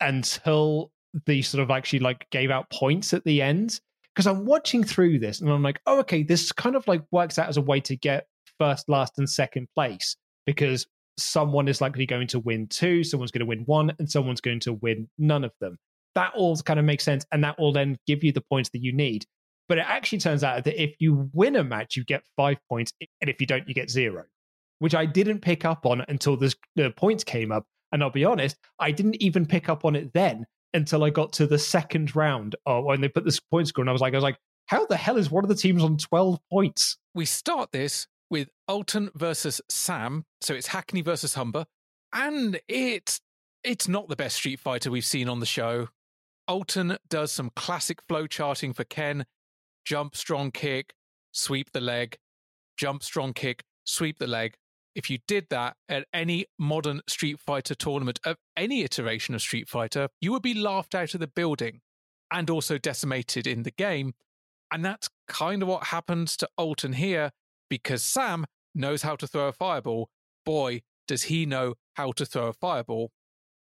[0.00, 0.90] until
[1.26, 3.80] they sort of actually like gave out points at the end.
[4.14, 7.38] Because I'm watching through this and I'm like, oh, okay, this kind of like works
[7.38, 8.26] out as a way to get
[8.58, 10.86] first, last, and second place because
[11.18, 14.60] someone is likely going to win two, someone's going to win one, and someone's going
[14.60, 15.78] to win none of them.
[16.14, 17.24] That all kind of makes sense.
[17.32, 19.24] And that will then give you the points that you need.
[19.68, 22.92] But it actually turns out that if you win a match, you get five points.
[23.20, 24.24] And if you don't, you get zero,
[24.80, 27.64] which I didn't pick up on until this, the points came up.
[27.92, 31.32] And I'll be honest, I didn't even pick up on it then until I got
[31.34, 33.82] to the second round or when they put this point score.
[33.82, 35.82] And I was like, I was like, how the hell is one of the teams
[35.82, 36.96] on 12 points?
[37.14, 40.24] We start this with Alton versus Sam.
[40.40, 41.66] So it's Hackney versus Humber.
[42.14, 43.20] And it's
[43.64, 45.88] it's not the best Street Fighter we've seen on the show.
[46.48, 49.24] Alton does some classic flow charting for Ken.
[49.84, 50.94] Jump, strong kick,
[51.32, 52.16] sweep the leg,
[52.76, 54.54] jump, strong kick, sweep the leg.
[54.94, 59.68] If you did that at any modern Street Fighter tournament of any iteration of Street
[59.68, 61.80] Fighter, you would be laughed out of the building
[62.30, 64.14] and also decimated in the game.
[64.70, 67.30] And that's kind of what happens to Alton here
[67.68, 70.08] because Sam knows how to throw a fireball.
[70.44, 73.10] Boy, does he know how to throw a fireball.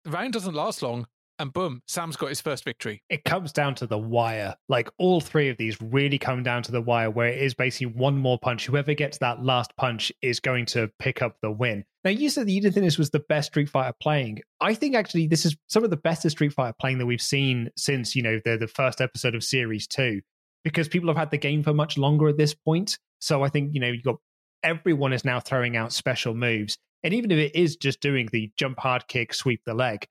[0.05, 1.07] The round doesn't last long,
[1.38, 3.03] and boom, Sam's got his first victory.
[3.09, 4.57] It comes down to the wire.
[4.68, 7.94] Like all three of these really come down to the wire, where it is basically
[7.94, 8.66] one more punch.
[8.66, 11.85] Whoever gets that last punch is going to pick up the win.
[12.05, 14.40] Now, you said that you didn't think this was the best Street Fighter playing.
[14.61, 17.70] I think actually this is some of the best Street Fighter playing that we've seen
[17.77, 20.20] since, you know, the, the first episode of Series 2,
[20.64, 22.98] because people have had the game for much longer at this point.
[23.20, 24.16] So I think, you know, you've got
[24.62, 26.79] everyone is now throwing out special moves.
[27.05, 30.07] And even if it is just doing the jump hard kick, sweep the leg,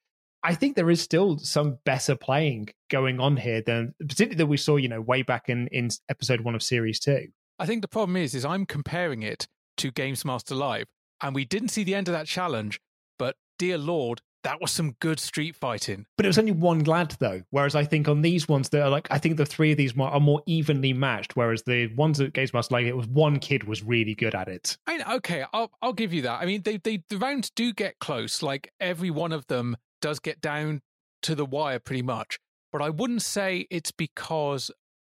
[0.47, 4.55] I think there is still some better playing going on here than particularly that we
[4.55, 7.27] saw, you know, way back in, in episode one of series two.
[7.59, 10.85] I think the problem is, is I'm comparing it to Games Master Live,
[11.21, 12.79] and we didn't see the end of that challenge,
[13.19, 16.05] but dear Lord, that was some good street fighting.
[16.15, 17.41] But it was only one lad though.
[17.49, 19.97] Whereas I think on these ones, that are like I think the three of these
[19.97, 21.35] more, are more evenly matched.
[21.35, 24.47] Whereas the ones at Games Master Live, it was one kid was really good at
[24.47, 24.77] it.
[24.87, 26.41] I mean, okay, I'll I'll give you that.
[26.41, 28.41] I mean, they they the rounds do get close.
[28.41, 30.81] Like every one of them does get down
[31.23, 32.37] to the wire pretty much.
[32.71, 34.69] But I wouldn't say it's because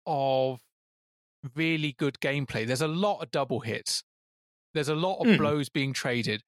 [0.05, 0.59] of
[1.55, 2.65] really good gameplay.
[2.65, 4.03] There's a lot of double hits.
[4.73, 5.37] There's a lot of Hmm.
[5.37, 6.43] blows being traded.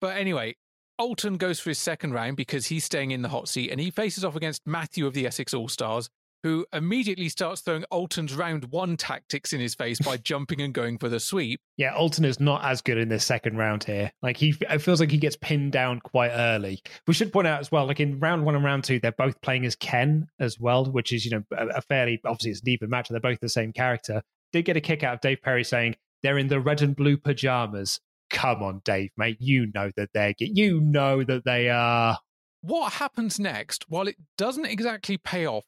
[0.00, 0.56] But anyway,
[0.98, 3.90] Alton goes for his second round because he's staying in the hot seat and he
[3.90, 6.08] faces off against Matthew of the Essex All Stars,
[6.42, 10.98] who immediately starts throwing Alton's round one tactics in his face by jumping and going
[10.98, 11.60] for the sweep.
[11.76, 14.12] Yeah, Alton is not as good in this second round here.
[14.22, 16.80] Like he, it feels like he gets pinned down quite early.
[17.06, 19.40] We should point out as well, like in round one and round two, they're both
[19.40, 22.68] playing as Ken as well, which is you know a, a fairly obviously it's an
[22.68, 23.08] even match.
[23.08, 24.22] They're both the same character.
[24.52, 27.16] Did get a kick out of Dave Perry saying they're in the red and blue
[27.16, 28.00] pajamas.
[28.30, 32.18] Come on, Dave, mate, you know that they're you know that they are.
[32.60, 35.64] What happens next, while it doesn't exactly pay off,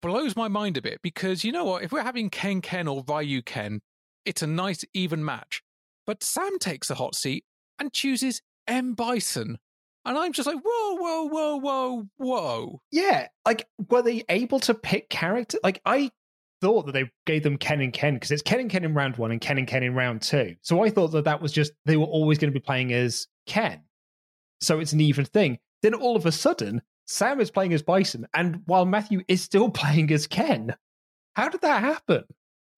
[0.00, 1.82] blows my mind a bit because you know what?
[1.82, 3.80] If we're having Ken Ken or Ryu Ken,
[4.24, 5.62] it's a nice even match.
[6.06, 7.44] But Sam takes a hot seat
[7.78, 9.58] and chooses M Bison.
[10.04, 12.80] And I'm just like, whoa, whoa, whoa, whoa, whoa.
[12.90, 15.58] Yeah, like were they able to pick character?
[15.62, 16.10] Like I
[16.60, 19.16] thought that they gave them Ken and Ken because it's Ken and Ken in round
[19.16, 20.54] one and Ken and Ken in round two.
[20.62, 23.26] So I thought that that was just they were always going to be playing as
[23.46, 23.82] Ken.
[24.60, 25.58] So it's an even thing.
[25.82, 29.68] Then all of a sudden, Sam is playing as Bison, and while Matthew is still
[29.80, 30.76] playing as Ken.
[31.34, 32.22] How did that happen?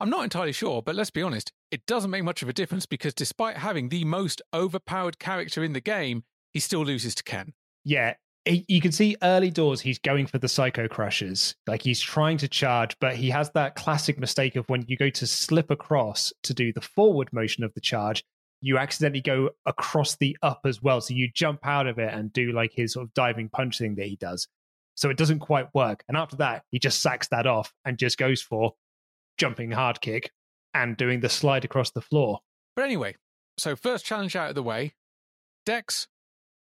[0.00, 2.86] I'm not entirely sure, but let's be honest, it doesn't make much of a difference
[2.86, 7.52] because despite having the most overpowered character in the game, he still loses to Ken.
[7.84, 8.14] Yeah,
[8.46, 11.54] you can see early doors he's going for the psycho crushes.
[11.66, 15.10] Like he's trying to charge, but he has that classic mistake of when you go
[15.10, 18.24] to slip across to do the forward motion of the charge,
[18.62, 21.00] you accidentally go across the up as well.
[21.00, 23.96] So you jump out of it and do like his sort of diving punch thing
[23.96, 24.48] that he does.
[24.94, 26.04] So it doesn't quite work.
[26.08, 28.74] And after that, he just sacks that off and just goes for
[29.36, 30.30] jumping hard kick
[30.74, 32.38] and doing the slide across the floor.
[32.76, 33.16] But anyway,
[33.58, 34.94] so first challenge out of the way.
[35.66, 36.06] Dex,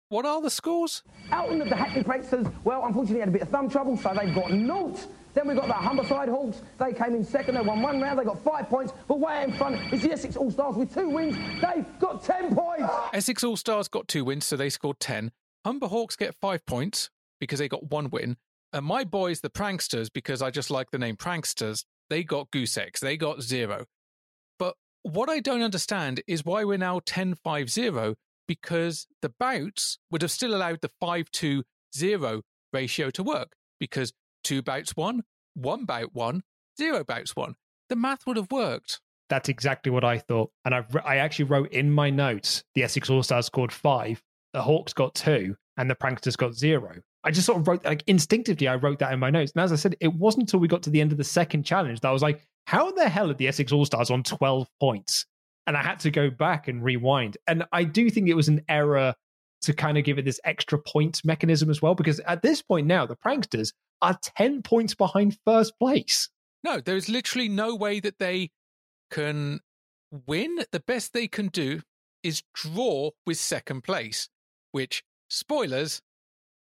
[0.08, 1.02] what are the scores?
[1.32, 4.34] Elton of the Hackney Pranksters, well, unfortunately had a bit of thumb trouble, so they've
[4.34, 5.06] got naught.
[5.34, 6.62] Then we've got the Humberside Hawks.
[6.78, 7.56] They came in second.
[7.56, 8.18] They won one round.
[8.18, 8.94] They got five points.
[9.06, 11.36] But way in front is the Essex All Stars with two wins.
[11.60, 12.90] They've got ten points.
[13.12, 15.32] Essex All Stars got two wins, so they scored 10.
[15.66, 18.38] Humber Hawks get five points because they got one win.
[18.72, 22.78] And my boys, the pranksters, because I just like the name pranksters, they got goose
[22.78, 23.00] eggs.
[23.00, 23.84] They got zero.
[24.58, 28.14] But what I don't understand is why we're now 10 5 0
[28.46, 31.62] because the bouts would have still allowed the 5 2
[31.94, 34.12] 0 ratio to work because
[34.44, 35.22] two bouts one,
[35.54, 36.42] one bout one,
[36.78, 37.54] zero bouts one.
[37.88, 39.00] The math would have worked.
[39.28, 40.50] That's exactly what I thought.
[40.64, 44.62] And I, I actually wrote in my notes the Essex All Stars scored five, the
[44.62, 47.00] Hawks got two, and the Pranksters got zero.
[47.24, 49.50] I just sort of wrote, like, instinctively, I wrote that in my notes.
[49.52, 51.64] And as I said, it wasn't until we got to the end of the second
[51.64, 54.68] challenge that I was like, how the hell are the Essex All Stars on 12
[54.78, 55.26] points?
[55.66, 57.36] And I had to go back and rewind.
[57.46, 59.14] And I do think it was an error
[59.62, 62.86] to kind of give it this extra point mechanism as well, because at this point
[62.86, 66.28] now, the Pranksters are 10 points behind first place.
[66.62, 68.50] No, there's literally no way that they
[69.10, 69.60] can
[70.26, 70.58] win.
[70.70, 71.80] The best they can do
[72.22, 74.28] is draw with second place,
[74.72, 76.02] which, spoilers,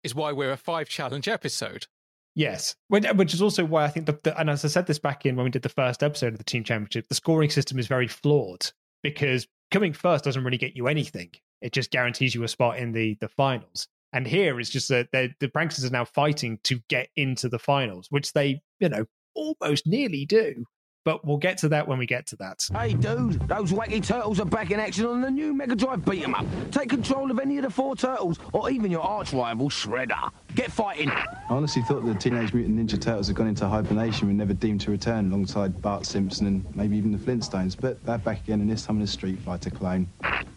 [0.03, 1.87] is why we're a five challenge episode.
[2.35, 5.35] Yes, which is also why I think that, and as I said this back in
[5.35, 8.07] when we did the first episode of the team championship, the scoring system is very
[8.07, 8.71] flawed
[9.03, 11.29] because coming first doesn't really get you anything.
[11.61, 13.87] It just guarantees you a spot in the the finals.
[14.13, 18.07] And here it's just that the Pranksters are now fighting to get into the finals,
[18.09, 20.65] which they, you know, almost nearly do.
[21.05, 22.65] But we'll get to that when we get to that.
[22.73, 26.23] Hey, dude, those wacky turtles are back in action on the new Mega Drive beat
[26.23, 26.45] 'em up.
[26.71, 30.31] Take control of any of the four turtles, or even your arch rival, Shredder.
[30.55, 31.09] Get fighting.
[31.09, 34.79] I honestly thought the Teenage Mutant Ninja Turtles had gone into hibernation and never deemed
[34.81, 38.69] to return alongside Bart Simpson and maybe even the Flintstones, but they're back again, and
[38.69, 40.07] this time in a Street Fighter clone.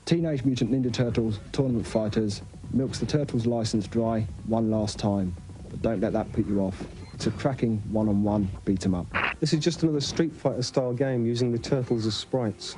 [0.04, 5.34] Teenage Mutant Ninja Turtles Tournament Fighters milks the Turtles license dry one last time,
[5.70, 6.84] but don't let that put you off.
[7.16, 9.06] It's a cracking one-on-one beat 'em up.
[9.40, 12.76] This is just another Street Fighter style game using the turtles as sprites.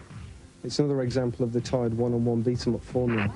[0.63, 3.33] It's another example of the tied one-on-one beat 'em up formula.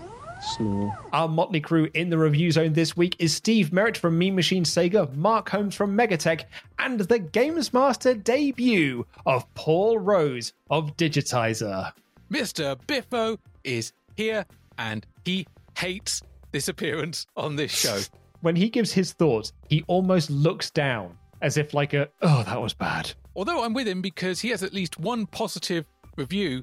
[0.55, 0.97] Snore.
[1.13, 4.63] Our motley crew in the review zone this week is Steve Merritt from Mean Machine
[4.63, 6.45] Sega, Mark Holmes from Megatech,
[6.79, 11.93] and the Games Master debut of Paul Rose of Digitiser.
[12.31, 12.79] Mr.
[12.87, 14.47] Biffo is here
[14.79, 18.01] and he hates this appearance on this show.
[18.43, 22.61] When he gives his thoughts, he almost looks down as if like a oh that
[22.61, 23.11] was bad.
[23.35, 26.63] Although I'm with him because he has at least one positive review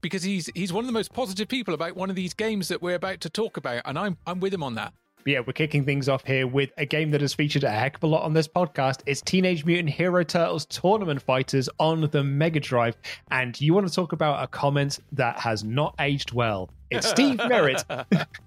[0.00, 2.80] because he's he's one of the most positive people about one of these games that
[2.80, 4.92] we're about to talk about and I'm I'm with him on that.
[5.24, 7.96] But yeah, we're kicking things off here with a game that has featured a heck
[7.96, 9.00] of a lot on this podcast.
[9.06, 12.96] It's Teenage Mutant Hero Turtles Tournament Fighters on the Mega Drive.
[13.32, 16.70] And you want to talk about a comment that has not aged well.
[16.92, 17.82] It's Steve Merritt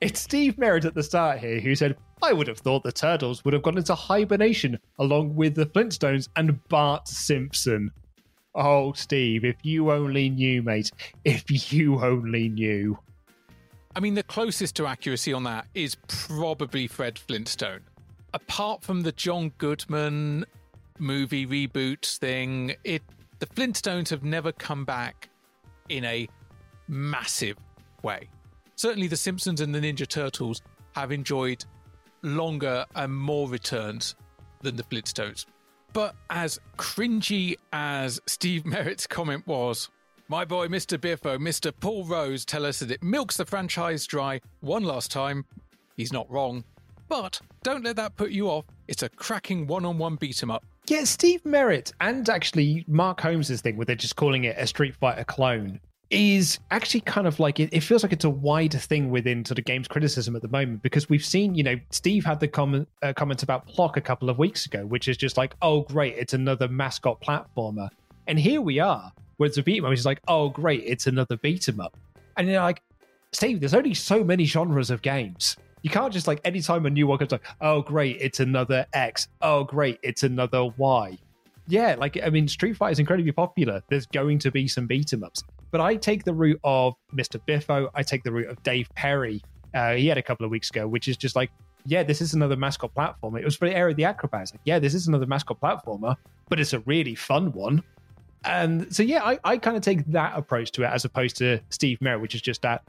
[0.00, 3.44] it's Steve Merritt at the start here who said, I would have thought the Turtles
[3.44, 7.90] would have gone into hibernation along with the Flintstones and Bart Simpson.
[8.54, 10.90] Oh, Steve, if you only knew, mate.
[11.24, 12.98] If you only knew.
[13.94, 17.80] I mean, the closest to accuracy on that is probably Fred Flintstone.
[18.34, 20.44] Apart from the John Goodman
[20.98, 23.02] movie reboots thing, it
[23.38, 25.28] the Flintstones have never come back
[25.88, 26.28] in a
[26.88, 27.56] massive
[28.02, 28.28] way
[28.76, 30.62] certainly the Simpsons and the Ninja Turtles
[30.94, 31.64] have enjoyed
[32.22, 34.14] longer and more returns
[34.62, 35.46] than the Flintstones.
[35.92, 39.90] But as cringy as Steve Merritt's comment was,
[40.28, 41.00] my boy Mr.
[41.00, 41.72] Biffo, Mr.
[41.78, 45.44] Paul Rose tell us that it milks the franchise dry one last time.
[45.96, 46.64] He's not wrong.
[47.08, 48.64] But don't let that put you off.
[48.88, 50.64] It's a cracking one on one beat 'em up.
[50.88, 54.94] Yeah, Steve Merritt and actually Mark Holmes' thing where they're just calling it a Street
[54.96, 59.10] Fighter clone is actually kind of like it, it, feels like it's a wider thing
[59.10, 62.38] within sort of games criticism at the moment because we've seen you know steve had
[62.38, 65.56] the comment uh, comment about Plok a couple of weeks ago which is just like
[65.62, 67.88] oh great it's another mascot platformer
[68.28, 70.82] and here we are where it's a beat 'em up which is like oh great
[70.86, 71.96] it's another beat 'em up
[72.36, 72.82] and you're like
[73.32, 77.08] steve there's only so many genres of games you can't just like anytime a new
[77.08, 81.18] one comes like oh great it's another x oh great it's another y
[81.68, 83.82] yeah, like I mean, Street Fighter is incredibly popular.
[83.88, 85.42] There's going to be some beat 'em ups.
[85.70, 87.40] But I take the route of Mr.
[87.44, 87.88] Biffo.
[87.94, 89.42] I take the route of Dave Perry.
[89.74, 91.50] Uh, he had a couple of weeks ago, which is just like,
[91.84, 93.38] yeah, this is another mascot platformer.
[93.38, 94.52] It was for the Area of the Acrobats.
[94.52, 96.16] Like, yeah, this is another mascot platformer,
[96.48, 97.82] but it's a really fun one.
[98.44, 101.60] And so, yeah, I, I kind of take that approach to it as opposed to
[101.70, 102.82] Steve Merritt, which is just that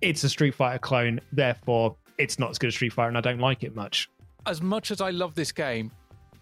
[0.00, 3.20] it's a Street Fighter clone, therefore it's not as good as Street Fighter, and I
[3.20, 4.10] don't like it much.
[4.46, 5.90] As much as I love this game,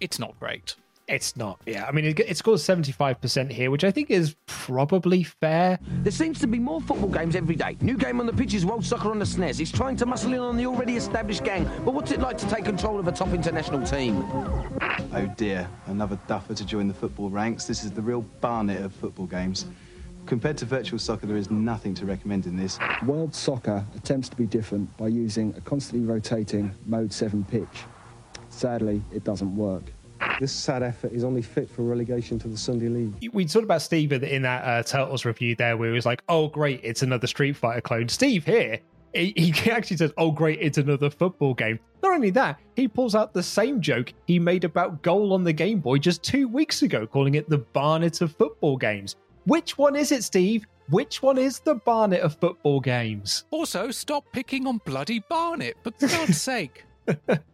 [0.00, 0.76] it's not great.
[1.08, 1.60] It's not.
[1.66, 5.22] Yeah, I mean, it, it scores seventy five percent here, which I think is probably
[5.22, 5.78] fair.
[6.02, 7.76] There seems to be more football games every day.
[7.80, 9.60] New game on the pitch is World Soccer on the SNES.
[9.60, 11.64] It's trying to muscle in on the already established gang.
[11.84, 14.16] But what's it like to take control of a top international team?
[15.12, 17.66] Oh dear, another duffer to join the football ranks.
[17.66, 19.66] This is the real Barnet of football games.
[20.26, 22.80] Compared to virtual soccer, there is nothing to recommend in this.
[23.04, 27.84] World Soccer attempts to be different by using a constantly rotating Mode 7 pitch.
[28.48, 29.84] Sadly, it doesn't work.
[30.40, 33.30] This sad effort is only fit for relegation to the Sunday League.
[33.32, 36.48] We talked about Steve in that uh, Turtles review there, where he was like, "Oh,
[36.48, 38.78] great, it's another Street Fighter clone." Steve here,
[39.14, 43.14] he, he actually says, "Oh, great, it's another football game." Not only that, he pulls
[43.14, 46.82] out the same joke he made about Goal on the Game Boy just two weeks
[46.82, 49.16] ago, calling it the Barnet of football games.
[49.44, 50.66] Which one is it, Steve?
[50.90, 53.44] Which one is the Barnet of football games?
[53.50, 56.84] Also, stop picking on bloody Barnet, but for God's sake.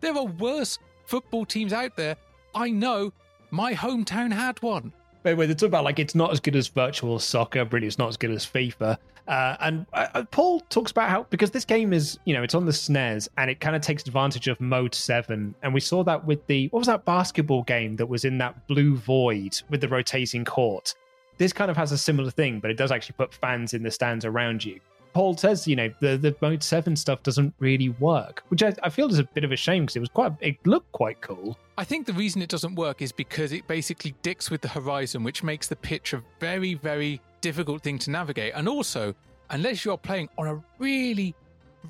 [0.01, 2.17] There are worse football teams out there.
[2.55, 3.13] I know
[3.51, 4.93] my hometown had one.
[5.23, 7.99] But when they talk about like it's not as good as virtual soccer, really, it's
[7.99, 8.99] not as good as FIFA.
[9.29, 12.57] Uh, and uh, uh, Paul talks about how because this game is, you know, it's
[12.57, 16.03] on the SNES and it kind of takes advantage of Mode Seven, and we saw
[16.05, 19.81] that with the what was that basketball game that was in that blue void with
[19.81, 20.95] the rotating court.
[21.39, 23.91] This kind of has a similar thing, but it does actually put fans in the
[23.91, 24.81] stands around you.
[25.13, 28.89] Paul says, you know, the, the Mode 7 stuff doesn't really work, which I, I
[28.89, 31.59] feel is a bit of a shame because it was quite, it looked quite cool.
[31.77, 35.23] I think the reason it doesn't work is because it basically dicks with the horizon,
[35.23, 38.53] which makes the pitch a very, very difficult thing to navigate.
[38.55, 39.15] And also,
[39.51, 41.35] unless you're playing on a really,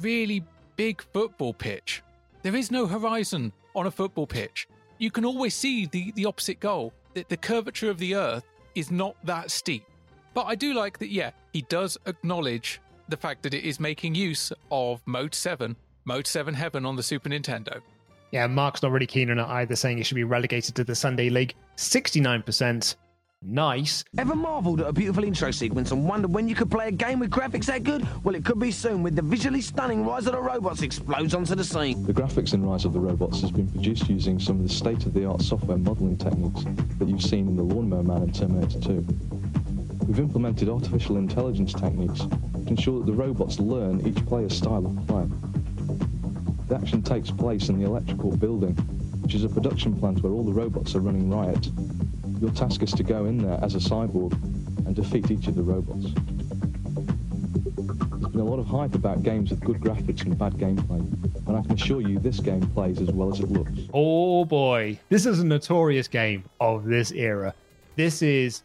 [0.00, 0.44] really
[0.76, 2.02] big football pitch,
[2.42, 4.68] there is no horizon on a football pitch.
[4.98, 6.92] You can always see the, the opposite goal.
[7.14, 8.44] The, the curvature of the earth
[8.74, 9.84] is not that steep.
[10.34, 12.80] But I do like that, yeah, he does acknowledge
[13.12, 17.02] the fact that it is making use of Mode 7, Mode 7 Heaven on the
[17.02, 17.82] Super Nintendo.
[18.30, 20.94] Yeah, Mark's not really keen on it either, saying it should be relegated to the
[20.94, 21.54] Sunday League.
[21.76, 22.96] 69%.
[23.42, 24.02] Nice.
[24.16, 27.18] Ever marvelled at a beautiful intro sequence and wondered when you could play a game
[27.18, 28.06] with graphics that good?
[28.24, 31.54] Well, it could be soon with the visually stunning Rise of the Robots explodes onto
[31.54, 32.02] the scene.
[32.04, 35.42] The graphics in Rise of the Robots has been produced using some of the state-of-the-art
[35.42, 36.64] software modelling techniques
[36.98, 39.06] that you've seen in the Lawnmower Man and Terminator 2.
[40.06, 45.06] We've implemented artificial intelligence techniques to ensure that the robots learn each player's style of
[45.06, 45.26] play.
[46.68, 48.74] The action takes place in the electrical building,
[49.22, 51.68] which is a production plant where all the robots are running riot.
[52.40, 54.32] Your task is to go in there as a cyborg
[54.86, 56.12] and defeat each of the robots.
[57.62, 61.00] There's been a lot of hype about games with good graphics and bad gameplay,
[61.46, 63.78] and I can assure you this game plays as well as it looks.
[63.94, 64.98] Oh boy.
[65.08, 67.54] This is a notorious game of this era.
[67.94, 68.62] This is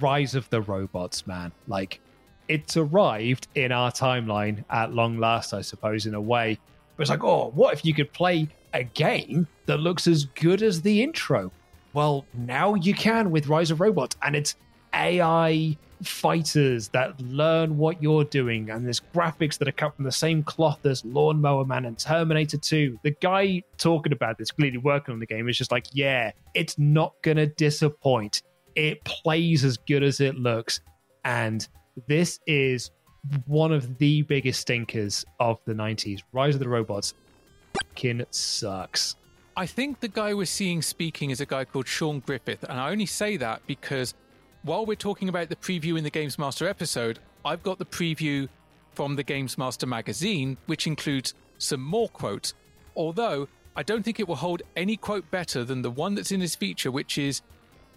[0.00, 1.52] Rise of the Robots, man.
[1.66, 2.00] Like,
[2.48, 6.58] it's arrived in our timeline at long last, I suppose, in a way.
[6.96, 10.62] But it's like, oh, what if you could play a game that looks as good
[10.62, 11.50] as the intro?
[11.92, 14.56] Well, now you can with Rise of Robots, and it's
[14.94, 20.12] AI fighters that learn what you're doing, and there's graphics that are cut from the
[20.12, 22.98] same cloth as Lawnmower Man and Terminator 2.
[23.02, 26.78] The guy talking about this, clearly working on the game, is just like, yeah, it's
[26.78, 28.42] not gonna disappoint.
[28.74, 30.80] It plays as good as it looks,
[31.24, 31.66] and
[32.06, 32.90] this is
[33.46, 36.20] one of the biggest stinkers of the 90s.
[36.32, 37.14] Rise of the Robots
[37.74, 39.16] fucking sucks.
[39.56, 42.90] I think the guy we're seeing speaking is a guy called Sean Griffith, and I
[42.90, 44.14] only say that because
[44.62, 48.48] while we're talking about the preview in the Games Master episode, I've got the preview
[48.92, 52.54] from the Games Master magazine, which includes some more quotes.
[52.96, 56.40] Although I don't think it will hold any quote better than the one that's in
[56.40, 57.42] this feature, which is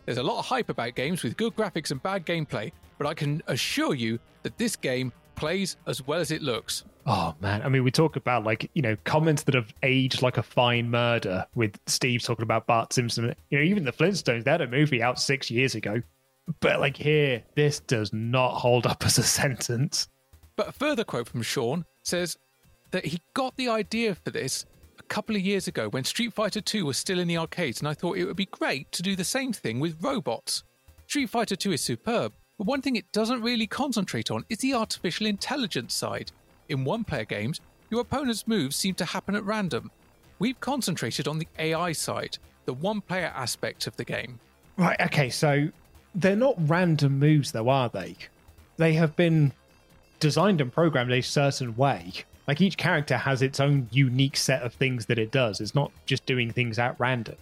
[0.05, 3.13] there's a lot of hype about games with good graphics and bad gameplay, but I
[3.13, 6.83] can assure you that this game plays as well as it looks.
[7.07, 10.37] Oh man, I mean, we talk about like you know comments that have aged like
[10.37, 11.45] a fine murder.
[11.55, 15.03] With Steve talking about Bart Simpson, you know, even the Flintstones, they had a movie
[15.03, 16.01] out six years ago,
[16.61, 20.07] but like here, this does not hold up as a sentence.
[20.55, 22.37] But a further quote from Sean says
[22.91, 24.65] that he got the idea for this
[25.05, 27.93] couple of years ago when Street Fighter 2 was still in the arcades, and I
[27.93, 30.63] thought it would be great to do the same thing with robots.
[31.07, 34.73] Street Fighter 2 is superb, but one thing it doesn't really concentrate on is the
[34.73, 36.31] artificial intelligence side.
[36.69, 39.91] In one player games, your opponent's moves seem to happen at random.
[40.39, 44.39] We've concentrated on the AI side, the one player aspect of the game.
[44.77, 45.69] Right, okay, so
[46.13, 48.15] they're not random moves though, are they?
[48.77, 49.53] They have been
[50.19, 52.11] designed and programmed a certain way.
[52.47, 55.61] Like each character has its own unique set of things that it does.
[55.61, 57.35] It's not just doing things at random.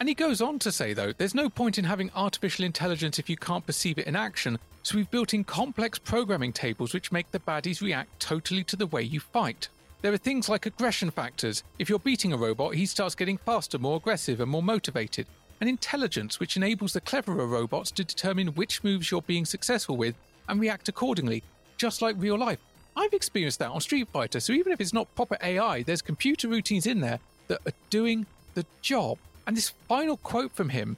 [0.00, 3.28] And he goes on to say, though, there's no point in having artificial intelligence if
[3.28, 7.30] you can't perceive it in action, so we've built in complex programming tables which make
[7.30, 9.68] the baddies react totally to the way you fight.
[10.00, 11.62] There are things like aggression factors.
[11.78, 15.26] If you're beating a robot, he starts getting faster, more aggressive, and more motivated.
[15.60, 20.14] And intelligence, which enables the cleverer robots to determine which moves you're being successful with
[20.48, 21.42] and react accordingly,
[21.76, 22.60] just like real life.
[22.96, 26.48] I've experienced that on Street Fighter, so even if it's not proper AI, there's computer
[26.48, 27.18] routines in there
[27.48, 29.18] that are doing the job.
[29.46, 30.96] And this final quote from him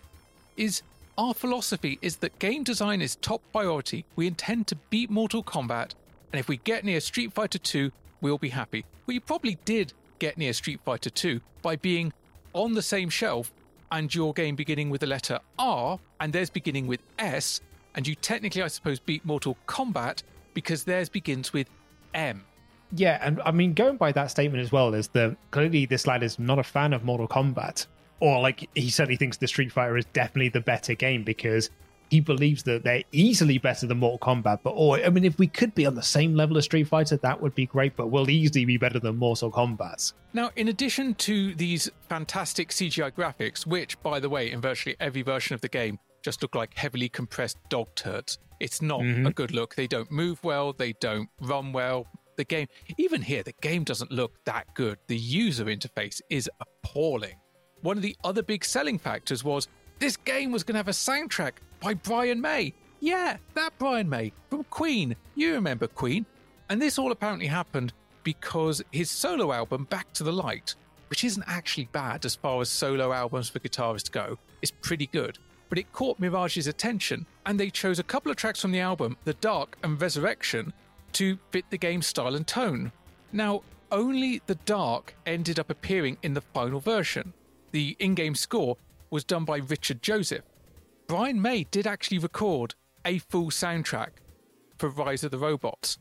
[0.56, 0.82] is
[1.16, 4.04] Our philosophy is that game design is top priority.
[4.16, 5.92] We intend to beat Mortal Kombat,
[6.32, 8.84] and if we get near Street Fighter 2, we'll be happy.
[9.06, 12.12] Well, you probably did get near Street Fighter 2 by being
[12.52, 13.52] on the same shelf
[13.90, 17.60] and your game beginning with the letter R and theirs beginning with S,
[17.94, 20.22] and you technically, I suppose, beat Mortal Kombat
[20.54, 21.68] because theirs begins with
[22.14, 22.44] M.
[22.94, 26.22] Yeah, and I mean, going by that statement as well, is that clearly this lad
[26.22, 27.86] is not a fan of Mortal Kombat,
[28.20, 31.70] or like he certainly thinks the Street Fighter is definitely the better game because
[32.10, 34.60] he believes that they're easily better than Mortal Kombat.
[34.62, 37.16] But or I mean, if we could be on the same level as Street Fighter,
[37.16, 37.96] that would be great.
[37.96, 40.12] But we'll easily be better than Mortal Kombat.
[40.34, 45.22] Now, in addition to these fantastic CGI graphics, which, by the way, in virtually every
[45.22, 48.38] version of the game, just look like heavily compressed dog turds.
[48.62, 49.26] It's not Mhm.
[49.26, 49.74] a good look.
[49.74, 50.72] They don't move well.
[50.72, 52.06] They don't run well.
[52.36, 54.98] The game, even here, the game doesn't look that good.
[55.08, 57.34] The user interface is appalling.
[57.80, 59.66] One of the other big selling factors was
[59.98, 62.72] this game was going to have a soundtrack by Brian May.
[63.00, 65.16] Yeah, that Brian May from Queen.
[65.34, 66.24] You remember Queen.
[66.70, 67.92] And this all apparently happened
[68.22, 70.76] because his solo album, Back to the Light,
[71.10, 75.38] which isn't actually bad as far as solo albums for guitarists go, is pretty good.
[75.72, 79.16] But it caught Mirage's attention, and they chose a couple of tracks from the album,
[79.24, 80.74] The Dark and Resurrection,
[81.12, 82.92] to fit the game's style and tone.
[83.32, 87.32] Now, only The Dark ended up appearing in the final version.
[87.70, 88.76] The in game score
[89.08, 90.44] was done by Richard Joseph.
[91.06, 92.74] Brian May did actually record
[93.06, 94.10] a full soundtrack
[94.76, 95.96] for Rise of the Robots,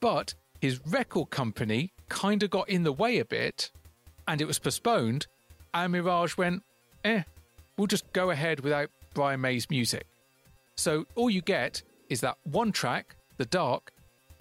[0.00, 3.72] but his record company kind of got in the way a bit
[4.26, 5.26] and it was postponed.
[5.74, 6.62] And Mirage went,
[7.04, 7.24] eh,
[7.76, 10.06] we'll just go ahead without Brian May's music.
[10.76, 13.92] So all you get is that one track, The Dark,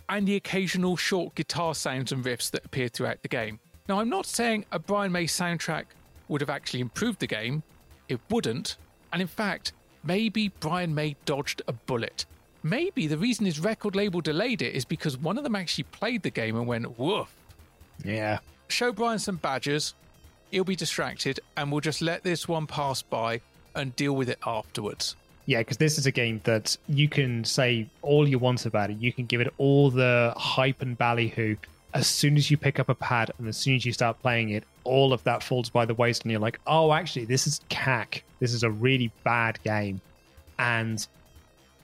[0.09, 3.59] and the occasional short guitar sounds and riffs that appear throughout the game.
[3.87, 5.85] Now, I'm not saying a Brian May soundtrack
[6.27, 7.63] would have actually improved the game,
[8.09, 8.77] it wouldn't.
[9.13, 12.25] And in fact, maybe Brian May dodged a bullet.
[12.63, 16.23] Maybe the reason his record label delayed it is because one of them actually played
[16.23, 17.33] the game and went, woof.
[18.03, 18.39] Yeah.
[18.67, 19.93] Show Brian some badges,
[20.51, 23.41] he'll be distracted, and we'll just let this one pass by
[23.75, 25.15] and deal with it afterwards.
[25.45, 28.97] Yeah, because this is a game that you can say all you want about it.
[28.97, 31.55] You can give it all the hype and ballyhoo.
[31.93, 34.51] As soon as you pick up a pad and as soon as you start playing
[34.51, 37.59] it, all of that falls by the wayside, and you're like, "Oh, actually, this is
[37.69, 38.23] cack.
[38.39, 39.99] This is a really bad game,"
[40.57, 41.05] and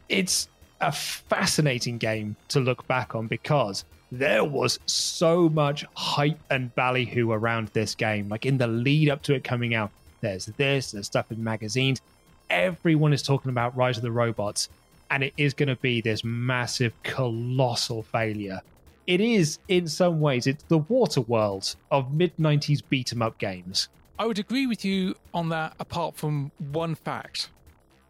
[0.08, 0.48] it's
[0.80, 7.32] a fascinating game to look back on because there was so much hype and ballyhoo
[7.32, 8.30] around this game.
[8.30, 9.92] Like in the lead up to it coming out,
[10.22, 12.02] there's this, there's stuff in magazines.
[12.50, 14.70] Everyone is talking about Rise of the Robots,
[15.12, 18.62] and it is going to be this massive, colossal failure.
[19.06, 23.88] It is, in some ways, it's the Waterworld of mid 90s beat 'em up games.
[24.20, 27.50] I would agree with you on that, apart from one fact.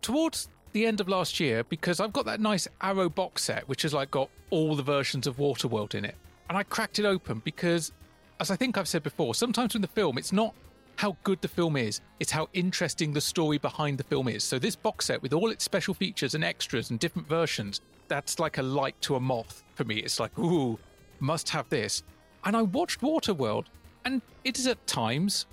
[0.01, 3.81] Towards the end of last year, because I've got that nice Arrow box set, which
[3.81, 6.15] has like got all the versions of Waterworld in it,
[6.49, 7.91] and I cracked it open because,
[8.39, 10.53] as I think I've said before, sometimes in the film, it's not
[10.97, 14.43] how good the film is, it's how interesting the story behind the film is.
[14.43, 18.39] So this box set with all its special features and extras and different versions, that's
[18.39, 19.97] like a light to a moth for me.
[19.97, 20.77] It's like, ooh,
[21.19, 22.03] must have this.
[22.43, 23.65] And I watched Waterworld,
[24.05, 25.45] and it is at times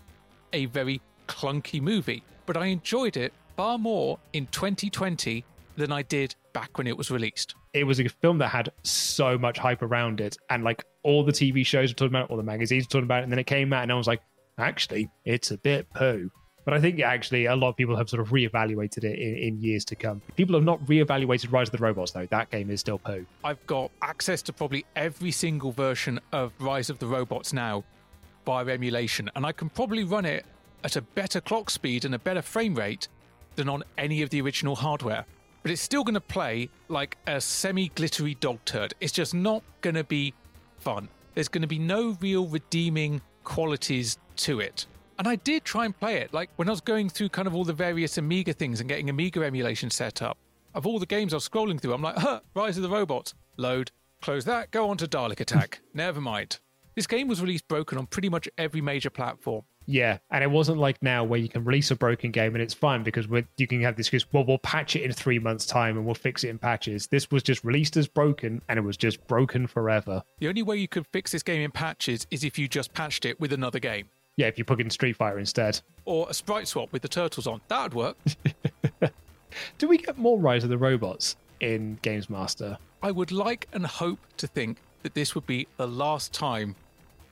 [0.55, 5.45] a very clunky movie, but I enjoyed it far more in 2020
[5.77, 7.55] than I did back when it was released.
[7.75, 11.33] It was a film that had so much hype around it, and like all the
[11.33, 13.39] TV shows were talking about it, all the magazines were talking about it, and then
[13.39, 14.23] it came out, and I was like,
[14.59, 16.31] actually, it's a bit poo.
[16.65, 19.61] But I think actually a lot of people have sort of reevaluated it in, in
[19.61, 20.23] years to come.
[20.35, 22.27] People have not reevaluated Rise of the Robots, though.
[22.27, 23.27] That game is still poo.
[23.45, 27.85] I've got access to probably every single version of Rise of the Robots now
[28.47, 30.47] via emulation, and I can probably run it
[30.85, 33.09] at a better clock speed and a better frame rate
[33.57, 35.25] than on any of the original hardware.
[35.63, 38.95] But it's still going to play like a semi glittery dog turd.
[39.01, 40.35] It's just not going to be
[40.79, 41.09] fun.
[41.35, 44.87] There's going to be no real redeeming qualities to it.
[45.19, 46.35] And I did try and play it.
[46.35, 49.09] Like when I was going through kind of all the various Amiga things and getting
[49.09, 50.37] Amiga emulation set up,
[50.75, 53.35] of all the games I was scrolling through, I'm like, huh, Rise of the Robots.
[53.57, 55.81] Load, close that, go on to Dalek Attack.
[55.95, 56.59] Never mind.
[56.97, 59.63] This game was released broken on pretty much every major platform.
[59.87, 62.73] Yeah, and it wasn't like now where you can release a broken game and it's
[62.73, 63.27] fine because
[63.59, 66.15] you can have this excuse, well, we'll patch it in three months' time and we'll
[66.15, 67.07] fix it in patches.
[67.09, 70.23] This was just released as broken and it was just broken forever.
[70.39, 73.25] The only way you could fix this game in patches is if you just patched
[73.25, 74.09] it with another game.
[74.37, 75.81] Yeah, if you plug in Street Fighter instead.
[76.05, 77.61] Or a sprite swap with the turtles on.
[77.69, 78.17] That would work.
[79.79, 82.77] Do we get more Rise of the Robots in Games Master?
[83.03, 86.75] I would like and hope to think that this would be the last time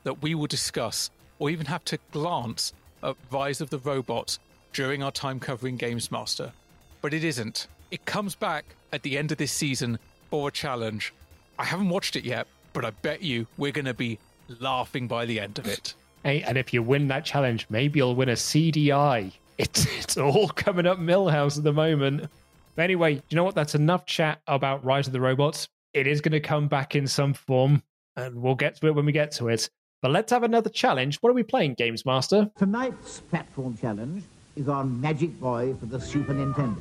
[0.05, 2.73] that we will discuss or even have to glance
[3.03, 4.39] at Rise of the Robots
[4.73, 6.53] during our time covering Games Master.
[7.01, 7.67] But it isn't.
[7.91, 9.99] It comes back at the end of this season
[10.31, 11.13] for a challenge.
[11.59, 14.19] I haven't watched it yet, but I bet you we're going to be
[14.61, 15.95] laughing by the end of it.
[16.25, 19.33] And if you win that challenge, maybe you'll win a CDI.
[19.59, 22.29] It's it's all coming up Milhouse at the moment.
[22.75, 23.55] But anyway, you know what?
[23.55, 25.69] That's enough chat about Rise of the Robots.
[25.93, 27.83] It is going to come back in some form,
[28.17, 29.69] and we'll get to it when we get to it.
[30.01, 31.19] But let's have another challenge.
[31.21, 32.51] What are we playing, Games Master?
[32.57, 34.25] Tonight's platform challenge
[34.57, 36.81] is on Magic Boy for the Super Nintendo.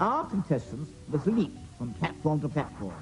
[0.00, 2.94] Our contestants must leap from platform to platform,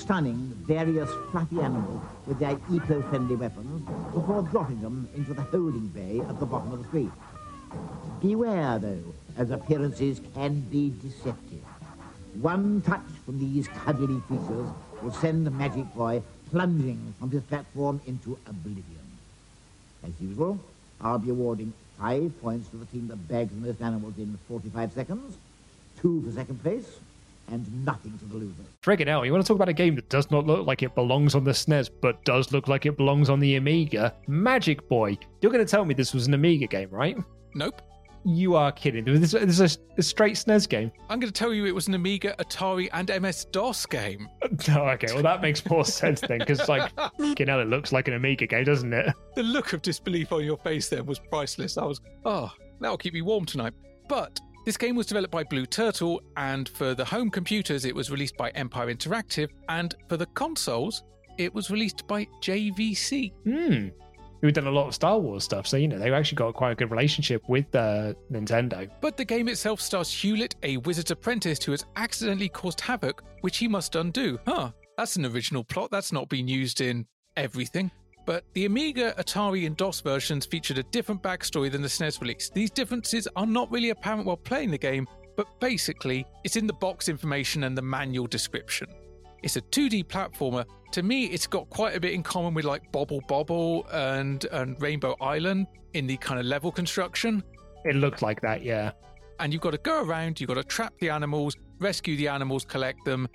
[0.00, 3.82] stunning various fluffy animals with their eco-friendly weapons
[4.14, 7.12] before dropping them into the holding bay at the bottom of the screen.
[8.20, 11.64] Beware, though, as appearances can be deceptive.
[12.40, 14.68] One touch from these cuddly creatures
[15.02, 18.84] will send the Magic Boy plunging from his platform into oblivion.
[20.02, 20.58] As usual,
[21.00, 24.92] I'll be awarding five points to the team that bags the most animals in 45
[24.92, 25.36] seconds,
[26.00, 26.86] two for second place,
[27.50, 28.62] and nothing to the loser.
[28.82, 30.94] Friggin' hell, you want to talk about a game that does not look like it
[30.94, 34.14] belongs on the SNES, but does look like it belongs on the Amiga?
[34.26, 35.18] Magic Boy.
[35.40, 37.16] You're going to tell me this was an Amiga game, right?
[37.54, 37.82] Nope.
[38.24, 39.04] You are kidding.
[39.04, 40.92] This, this is a, a straight SNES game.
[41.08, 44.28] I'm going to tell you it was an Amiga, Atari, and MS DOS game.
[44.68, 45.06] Oh, okay.
[45.14, 46.92] Well, that makes more sense then, because, like,
[47.38, 49.14] you know, it looks like an Amiga game, doesn't it?
[49.36, 51.78] The look of disbelief on your face there was priceless.
[51.78, 53.72] I was, oh, that'll keep me warm tonight.
[54.08, 58.10] But this game was developed by Blue Turtle, and for the home computers, it was
[58.10, 61.02] released by Empire Interactive, and for the consoles,
[61.38, 63.32] it was released by JVC.
[63.44, 63.88] Hmm.
[64.40, 66.72] Who've done a lot of Star Wars stuff, so you know they've actually got quite
[66.72, 68.88] a good relationship with uh, Nintendo.
[69.00, 73.58] But the game itself stars Hewlett, a wizard's apprentice who has accidentally caused havoc, which
[73.58, 74.38] he must undo.
[74.46, 75.90] Huh, that's an original plot.
[75.90, 77.06] That's not been used in
[77.36, 77.90] everything.
[78.30, 82.48] But the Amiga, Atari, and DOS versions featured a different backstory than the SNES release.
[82.48, 86.72] These differences are not really apparent while playing the game, but basically, it's in the
[86.74, 88.86] box information and the manual description.
[89.42, 90.64] It's a 2D platformer.
[90.92, 94.80] To me, it's got quite a bit in common with like Bubble Bobble and, and
[94.80, 97.42] Rainbow Island in the kind of level construction.
[97.84, 98.92] It looked like that, yeah.
[99.40, 102.64] And you've got to go around, you've got to trap the animals, rescue the animals,
[102.64, 103.26] collect them.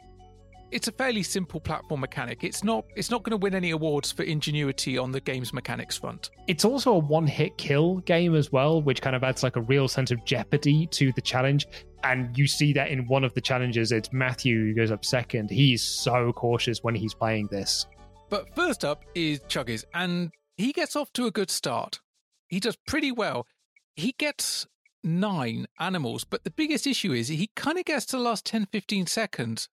[0.72, 2.44] It's a fairly simple platform mechanic.
[2.44, 5.98] It's not it's not going to win any awards for ingenuity on the game's mechanics
[5.98, 6.32] front.
[6.48, 9.88] It's also a one-hit kill game as well, which kind of adds like a real
[9.88, 11.68] sense of jeopardy to the challenge.
[12.04, 13.92] And you see that in one of the challenges.
[13.92, 15.50] It's Matthew who goes up second.
[15.50, 17.86] He's so cautious when he's playing this.
[18.30, 22.00] But first up is Chuggies, and he gets off to a good start.
[22.48, 23.48] He does pretty well.
[23.96, 24.68] He gets
[25.04, 28.68] nine animals, but the biggest issue is he kind of gets to the last 10
[28.72, 29.70] 15 seconds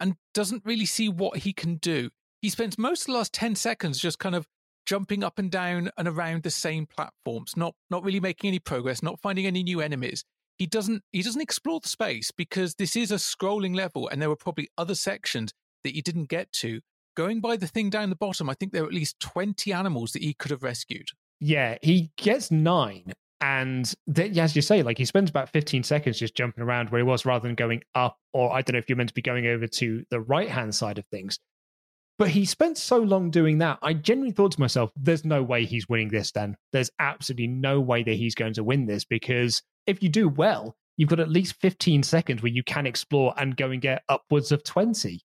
[0.00, 2.10] and doesn't really see what he can do.
[2.42, 4.46] He spends most of the last 10 seconds just kind of
[4.86, 9.02] jumping up and down and around the same platforms, not not really making any progress,
[9.02, 10.24] not finding any new enemies.
[10.58, 14.28] He doesn't he doesn't explore the space because this is a scrolling level and there
[14.28, 16.80] were probably other sections that you didn't get to.
[17.16, 20.12] Going by the thing down the bottom, I think there are at least 20 animals
[20.12, 21.10] that he could have rescued.
[21.40, 23.12] Yeah, he gets nine.
[23.44, 27.02] And as you say, like he spends about 15 seconds just jumping around where he
[27.02, 29.46] was rather than going up, or I don't know if you're meant to be going
[29.46, 31.38] over to the right hand side of things.
[32.18, 33.80] But he spent so long doing that.
[33.82, 36.56] I genuinely thought to myself, there's no way he's winning this then.
[36.72, 40.74] There's absolutely no way that he's going to win this because if you do well,
[40.96, 44.52] you've got at least 15 seconds where you can explore and go and get upwards
[44.52, 45.20] of 20.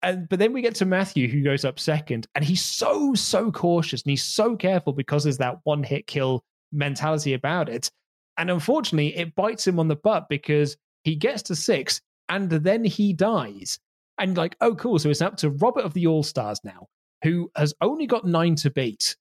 [0.00, 3.50] And but then we get to Matthew who goes up second and he's so so
[3.50, 6.44] cautious and he's so careful because there's that one hit kill
[6.74, 7.90] mentality about it.
[8.36, 12.84] And unfortunately, it bites him on the butt because he gets to six and then
[12.84, 13.78] he dies.
[14.18, 14.98] And like, oh, cool.
[14.98, 16.86] So it's up to Robert of the All Stars now,
[17.22, 19.16] who has only got nine to beat.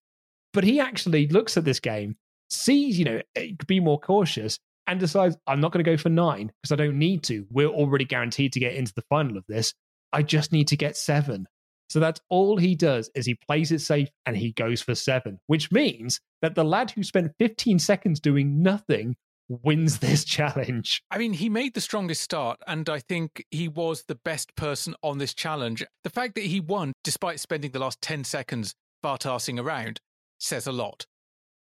[0.54, 2.16] But he actually looks at this game,
[2.50, 6.10] sees, you know, eh, be more cautious, and decides, I'm not going to go for
[6.10, 7.46] nine because I don't need to.
[7.50, 9.74] We're already guaranteed to get into the final of this.
[10.12, 11.48] I just need to get seven.
[11.90, 15.40] So that's all he does is he plays it safe and he goes for seven,
[15.48, 19.16] which means that the lad who spent 15 seconds doing nothing
[19.50, 21.04] wins this challenge.
[21.12, 24.96] I mean, he made the strongest start, and I think he was the best person
[25.04, 25.84] on this challenge.
[26.04, 28.74] The fact that he won, despite spending the last 10 seconds
[29.04, 30.00] fartassing around,
[30.40, 31.06] says a lot.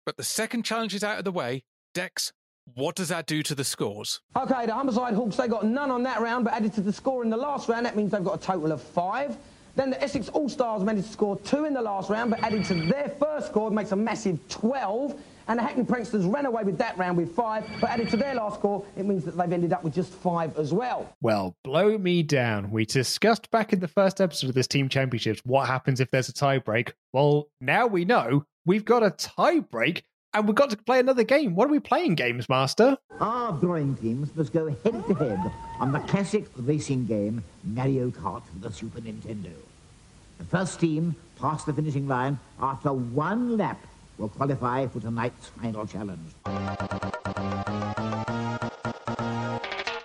[0.04, 1.62] But the second challenge is out of the way.
[1.94, 2.32] Dex,
[2.74, 4.20] what does that do to the scores?
[4.36, 7.22] Okay, the Humberside Hawks, they got none on that round, but added to the score
[7.22, 9.36] in the last round, that means they've got a total of five.
[9.78, 12.74] Then the Essex All-Stars managed to score two in the last round, but added to
[12.74, 15.14] their first score makes a massive 12.
[15.46, 18.34] And the Hackney Pranksters ran away with that round with five, but added to their
[18.34, 21.14] last score, it means that they've ended up with just five as well.
[21.20, 22.72] Well, blow me down.
[22.72, 26.28] We discussed back in the first episode of this team championships what happens if there's
[26.28, 26.90] a tiebreak.
[27.12, 30.02] Well, now we know we've got a tiebreak
[30.34, 31.54] and we've got to play another game.
[31.54, 32.98] What are we playing, Games Master?
[33.20, 38.42] Our drawing teams must go head to head on the classic racing game Mario Kart
[38.44, 39.52] for the Super Nintendo.
[40.38, 43.84] The first team passed the finishing line after one lap
[44.18, 46.30] will qualify for tonight's final challenge.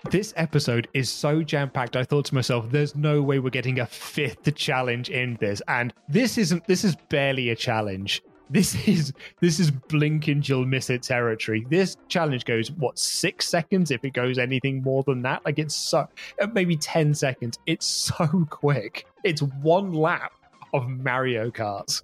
[0.10, 1.96] This episode is so jam packed.
[1.96, 5.94] I thought to myself, "There's no way we're getting a fifth challenge in this." And
[6.08, 6.66] this isn't.
[6.68, 8.22] This is barely a challenge.
[8.50, 11.66] This is this is blink and you'll miss it territory.
[11.70, 15.44] This challenge goes what six seconds if it goes anything more than that.
[15.46, 16.08] Like it's so
[16.40, 17.58] uh, maybe ten seconds.
[17.66, 19.08] It's so quick.
[19.24, 20.34] It's one lap
[20.74, 22.02] of Mario Kart.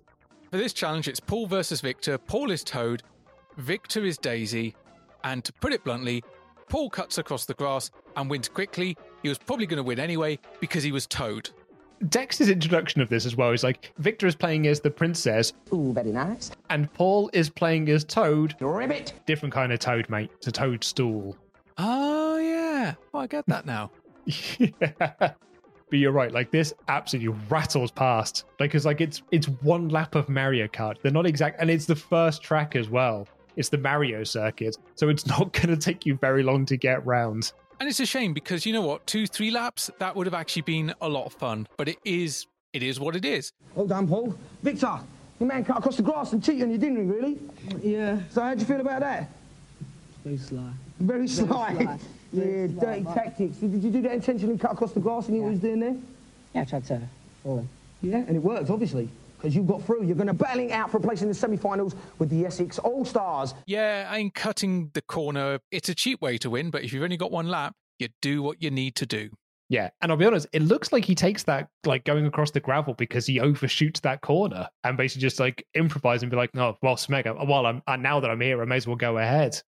[0.51, 2.17] For this challenge, it's Paul versus Victor.
[2.17, 3.03] Paul is Toad,
[3.57, 4.73] Victor is Daisy,
[5.25, 6.23] and to put it bluntly,
[6.69, 8.95] Paul cuts across the grass and wins quickly.
[9.21, 11.49] He was probably going to win anyway because he was Toad.
[12.07, 15.51] Dex's introduction of this as well is like Victor is playing as the princess.
[15.73, 16.51] Ooh, very nice.
[16.69, 18.55] And Paul is playing as Toad.
[18.61, 19.11] Ribbit.
[19.25, 20.31] Different kind of Toad, mate.
[20.37, 21.35] It's a toadstool.
[21.77, 22.93] Oh, yeah.
[23.13, 23.91] Oh, I get that now.
[24.25, 25.33] yeah.
[25.89, 28.45] But you're right, like this absolutely rattles past.
[28.57, 30.95] Because like it's it's one lap of Mario Kart.
[31.01, 33.27] They're not exact and it's the first track as well.
[33.55, 34.77] It's the Mario circuit.
[34.95, 37.51] So it's not gonna take you very long to get round.
[37.79, 40.63] And it's a shame because you know what, two, three laps, that would have actually
[40.63, 41.67] been a lot of fun.
[41.77, 43.51] But it is it is what it is.
[43.73, 44.35] Well done, Paul.
[44.61, 44.99] Victor,
[45.39, 47.39] your man cut across the grass and cheated on you, didn't he, really?
[47.81, 48.19] Yeah.
[48.29, 49.29] So how'd you feel about that?
[50.23, 50.71] Very sly.
[50.99, 51.75] Very sly.
[51.75, 51.99] sly.
[52.31, 53.57] Yeah, Very dirty but- tactics.
[53.57, 55.61] Did you do that intentionally, cut across the grass and you knew what he was
[55.61, 55.95] doing there?
[56.55, 57.01] Yeah, I tried to
[57.43, 57.69] fall him.
[58.01, 60.03] Yeah, and it worked, obviously, because you got through.
[60.05, 63.53] You're going to battling out for a place in the semi-finals with the Essex All-Stars.
[63.65, 67.03] Yeah, I mean cutting the corner, it's a cheap way to win, but if you've
[67.03, 69.29] only got one lap, you do what you need to do.
[69.71, 72.59] Yeah, and I'll be honest, it looks like he takes that like going across the
[72.59, 76.75] gravel because he overshoots that corner and basically just like improvise and be like, "No,
[76.81, 79.17] well, Smeg, uh, well, I'm uh, now that I'm here, I may as well go
[79.19, 79.61] ahead."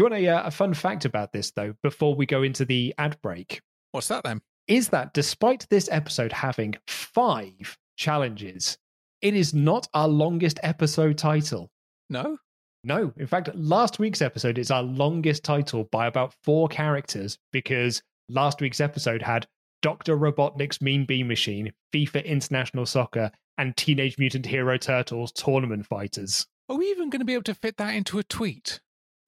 [0.00, 1.74] Do you want a, uh, a fun fact about this though?
[1.82, 3.60] Before we go into the ad break,
[3.92, 4.40] What's that then?
[4.66, 8.78] is that despite this episode having five challenges,
[9.20, 11.70] it is not our longest episode title.
[12.08, 12.38] No?
[12.82, 18.02] No, in fact, last week's episode is our longest title by about four characters because
[18.30, 19.46] last week's episode had
[19.82, 20.16] Dr.
[20.16, 26.46] Robotnik's Mean Bean Machine, FIFA International Soccer, and Teenage Mutant Hero Turtles Tournament Fighters.
[26.70, 28.80] Are we even going to be able to fit that into a tweet?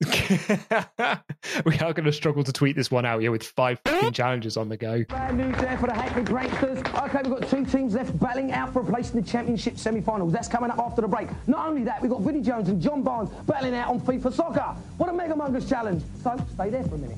[1.65, 4.57] we are going to struggle to tweet this one out here with five fucking challenges
[4.57, 5.03] on the go.
[5.09, 6.79] Bad news there for the Hackney Pranksters.
[7.05, 10.33] Okay, we've got two teams left battling out for a place in the Championship semi-finals.
[10.33, 11.29] That's coming up after the break.
[11.47, 14.75] Not only that, we've got Vinnie Jones and John Barnes battling out on FIFA Soccer.
[14.97, 16.03] What a Mega Mongers challenge.
[16.23, 17.17] So, stay there for a minute.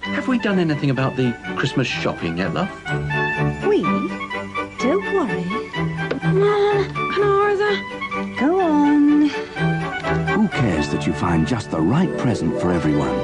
[0.00, 2.70] Have we done anything about the Christmas shopping yet, love?
[3.66, 3.82] We?
[4.78, 5.63] Don't worry.
[6.34, 8.36] Come on, come.
[8.40, 9.28] Go on.
[10.30, 13.14] Who cares that you find just the right present for everyone?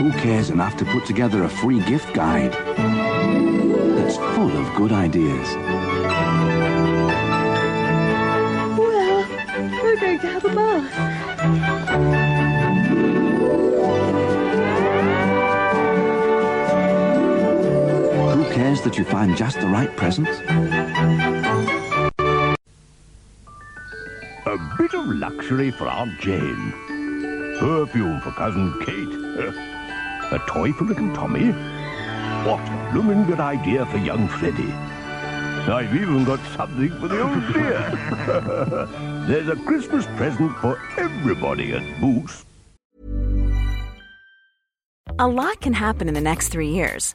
[0.00, 5.83] Who cares enough to put together a free gift guide that's full of good ideas?
[18.84, 20.30] That you find just the right presents?
[24.46, 26.72] A bit of luxury for Aunt Jane.
[27.58, 29.14] Perfume for Cousin Kate.
[30.32, 31.52] A toy for little Tommy.
[32.44, 34.72] What a blooming good idea for young Freddie.
[35.70, 39.26] I've even got something for the old dear.
[39.26, 42.44] There's a Christmas present for everybody at Boots.
[45.18, 47.14] A lot can happen in the next three years.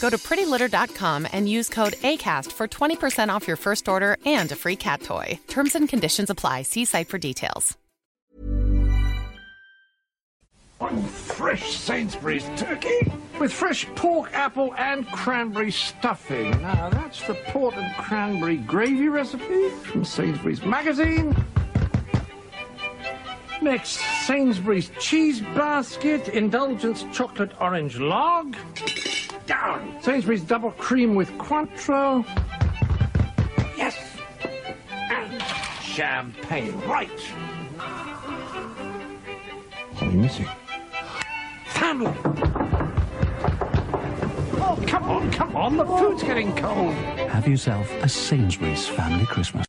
[0.00, 4.56] Go to prettylitter.com and use code ACAST for 20% off your first order and a
[4.56, 5.38] free cat toy.
[5.48, 6.62] Terms and conditions apply.
[6.62, 7.76] See site for details.
[10.78, 16.50] On fresh Sainsbury's turkey with fresh pork, apple, and cranberry stuffing.
[16.60, 21.34] Now, that's the port and cranberry gravy recipe from Sainsbury's magazine.
[23.62, 28.54] Next, Sainsbury's cheese basket, indulgence chocolate orange log.
[29.46, 29.96] Down.
[30.02, 32.24] Sainsbury's double cream with Cointreau.
[33.76, 33.96] Yes.
[34.90, 35.42] And
[35.80, 36.78] champagne.
[36.80, 37.08] Right.
[39.92, 40.46] What are you missing?
[41.66, 42.12] Family.
[44.58, 45.76] Oh, come on, come on.
[45.76, 46.92] The food's getting cold.
[47.30, 49.66] Have yourself a Sainsbury's family Christmas.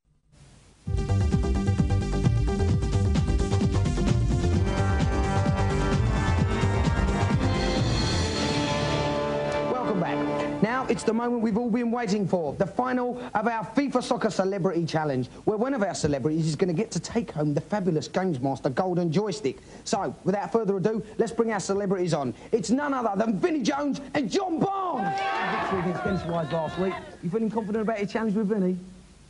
[10.67, 14.29] Now it's the moment we've all been waiting for, the final of our FIFA Soccer
[14.29, 17.61] Celebrity Challenge, where one of our celebrities is going to get to take home the
[17.61, 19.59] fabulous Games Master Golden Joystick.
[19.85, 22.33] So, without further ado, let's bring our celebrities on.
[22.51, 25.17] It's none other than Vinnie Jones and John Barnes.
[25.17, 26.93] Victory against Spencer last week.
[27.23, 28.77] You feeling confident about your challenge with Vinnie?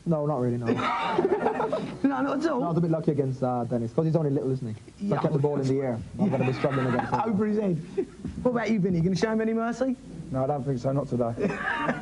[0.08, 0.66] No, not really, no.
[2.02, 2.64] no, not at all.
[2.64, 4.74] I was a bit lucky against uh, Dennis, because he's only little, isn't he?
[4.74, 5.20] So Yeah.
[5.20, 6.00] I kept the ball in the air.
[6.20, 7.22] I'm going to be struggling against him.
[7.26, 8.08] Over his head.
[8.42, 8.98] What about you, Vinnie?
[8.98, 9.96] You going to show him any mercy?
[10.32, 11.34] No, I don't think so, not today.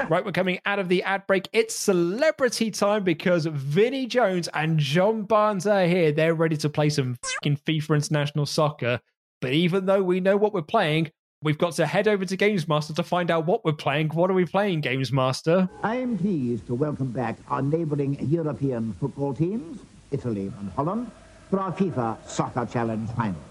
[0.09, 1.47] Right, we're coming out of the ad break.
[1.53, 6.11] It's celebrity time because Vinnie Jones and John Barnes are here.
[6.11, 8.99] They're ready to play some fucking FIFA International Soccer.
[9.41, 11.11] But even though we know what we're playing,
[11.41, 14.09] we've got to head over to Games Master to find out what we're playing.
[14.09, 15.69] What are we playing, Games Master?
[15.83, 19.79] I am pleased to welcome back our neighbouring European football teams,
[20.11, 21.11] Italy and Holland,
[21.49, 23.41] for our FIFA Soccer Challenge final.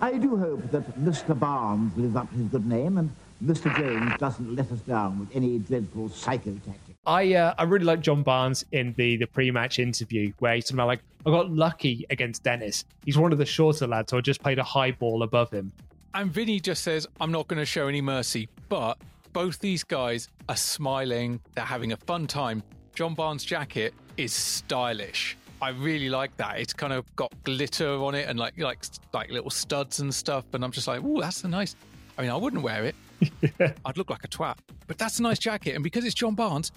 [0.00, 1.38] I do hope that Mr.
[1.38, 3.10] Barnes lives up to his good name and
[3.44, 3.74] Mr.
[3.76, 6.98] Jones doesn't let us down with any dreadful psycho tactics.
[7.06, 10.76] I uh, I really like John Barnes in the the pre-match interview where he's talking
[10.76, 12.84] about like I got lucky against Dennis.
[13.04, 15.72] He's one of the shorter lads, so I just played a high ball above him.
[16.14, 18.48] And Vinnie just says, I'm not going to show any mercy.
[18.68, 18.98] But
[19.32, 21.40] both these guys are smiling.
[21.54, 22.62] They're having a fun time.
[22.94, 25.36] John Barnes' jacket is stylish.
[25.62, 26.58] I really like that.
[26.58, 28.78] It's kind of got glitter on it and like like
[29.12, 30.44] like little studs and stuff.
[30.52, 31.76] And I'm just like, oh, that's a nice.
[32.18, 32.94] I mean, I wouldn't wear it.
[33.84, 34.56] I'd look like a twat.
[34.86, 35.74] But that's a nice jacket.
[35.74, 36.72] And because it's John Barnes,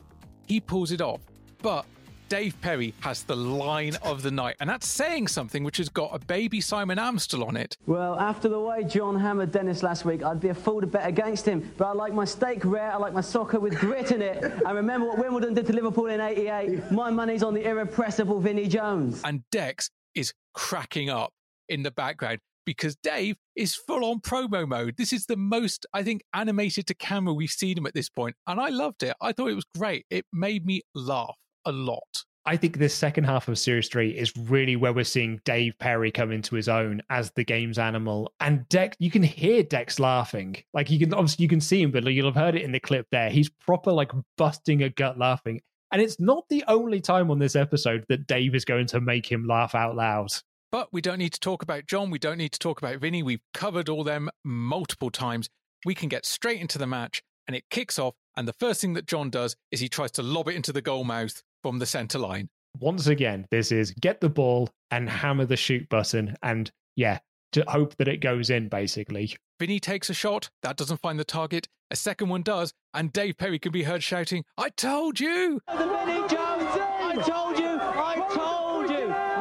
[0.48, 1.22] he pulls it off.
[1.62, 1.86] But
[2.30, 4.56] Dave Perry has the line of the night.
[4.60, 7.78] And that's saying something which has got a baby Simon Amstell on it.
[7.86, 11.08] Well, after the way John hammered Dennis last week, I'd be a fool to bet
[11.08, 11.72] against him.
[11.78, 14.44] But I like my steak rare, I like my soccer with grit in it.
[14.44, 16.92] And remember what Wimbledon did to Liverpool in 88?
[16.92, 19.22] My money's on the irrepressible Vinnie Jones.
[19.24, 21.34] And Dex is cracking up
[21.70, 24.96] in the background because Dave is full on promo mode.
[24.98, 28.36] This is the most, I think, animated to camera we've seen him at this point,
[28.48, 29.16] And I loved it.
[29.22, 30.06] I thought it was great.
[30.10, 31.36] It made me laugh
[31.66, 32.24] a lot.
[32.46, 36.12] I think this second half of Series 3 is really where we're seeing Dave Perry
[36.12, 38.34] come into his own as the game's animal.
[38.42, 40.58] And Dex, you can hear Dex laughing.
[40.74, 42.82] Like you can obviously you can see him, but you'll have heard it in the
[42.82, 43.30] clip there.
[43.30, 45.62] He's proper like busting a gut laughing.
[45.94, 49.32] And it's not the only time on this episode that Dave is going to make
[49.32, 50.32] him laugh out loud.
[50.74, 52.10] But we don't need to talk about John.
[52.10, 53.22] We don't need to talk about Vinnie.
[53.22, 55.48] We've covered all them multiple times.
[55.86, 58.16] We can get straight into the match and it kicks off.
[58.36, 60.82] And the first thing that John does is he tries to lob it into the
[60.82, 62.50] goal mouth from the centre line.
[62.80, 66.36] Once again, this is get the ball and hammer the shoot button.
[66.42, 67.20] And yeah,
[67.52, 69.36] to hope that it goes in, basically.
[69.60, 70.50] Vinnie takes a shot.
[70.64, 71.68] That doesn't find the target.
[71.92, 72.74] A second one does.
[72.96, 75.62] And Dave Perry can be heard shouting, I told you!
[75.68, 76.34] The Vinnie Jones!
[76.34, 77.78] I told you!
[77.80, 79.33] I told you!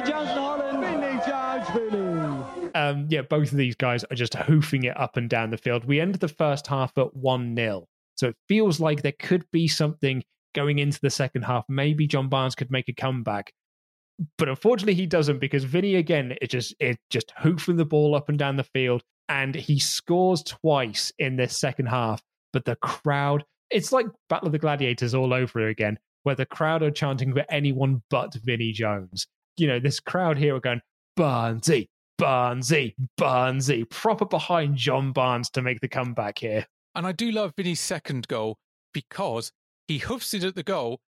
[0.00, 1.90] 1 0 to Vinnie Jones and Holland.
[1.92, 5.58] Jones, um, yeah, both of these guys are just hoofing it up and down the
[5.58, 5.84] field.
[5.84, 7.86] We end the first half at 1 0.
[8.16, 10.22] So it feels like there could be something
[10.54, 11.64] going into the second half.
[11.68, 13.52] Maybe John Barnes could make a comeback.
[14.36, 18.28] But unfortunately he doesn't because Vinnie again it just it just hoofing the ball up
[18.28, 22.20] and down the field and he scores twice in this second half.
[22.52, 26.82] But the crowd it's like Battle of the Gladiators all over again, where the crowd
[26.82, 29.26] are chanting for anyone but Vinnie Jones.
[29.56, 30.80] You know, this crowd here are going,
[31.16, 31.88] Barnesy,
[32.18, 36.66] Barnesy, Barnesy, proper behind John Barnes to make the comeback here.
[36.94, 38.58] And I do love Vinnie's second goal
[38.92, 39.52] because
[39.86, 41.00] he hoofs it at the goal,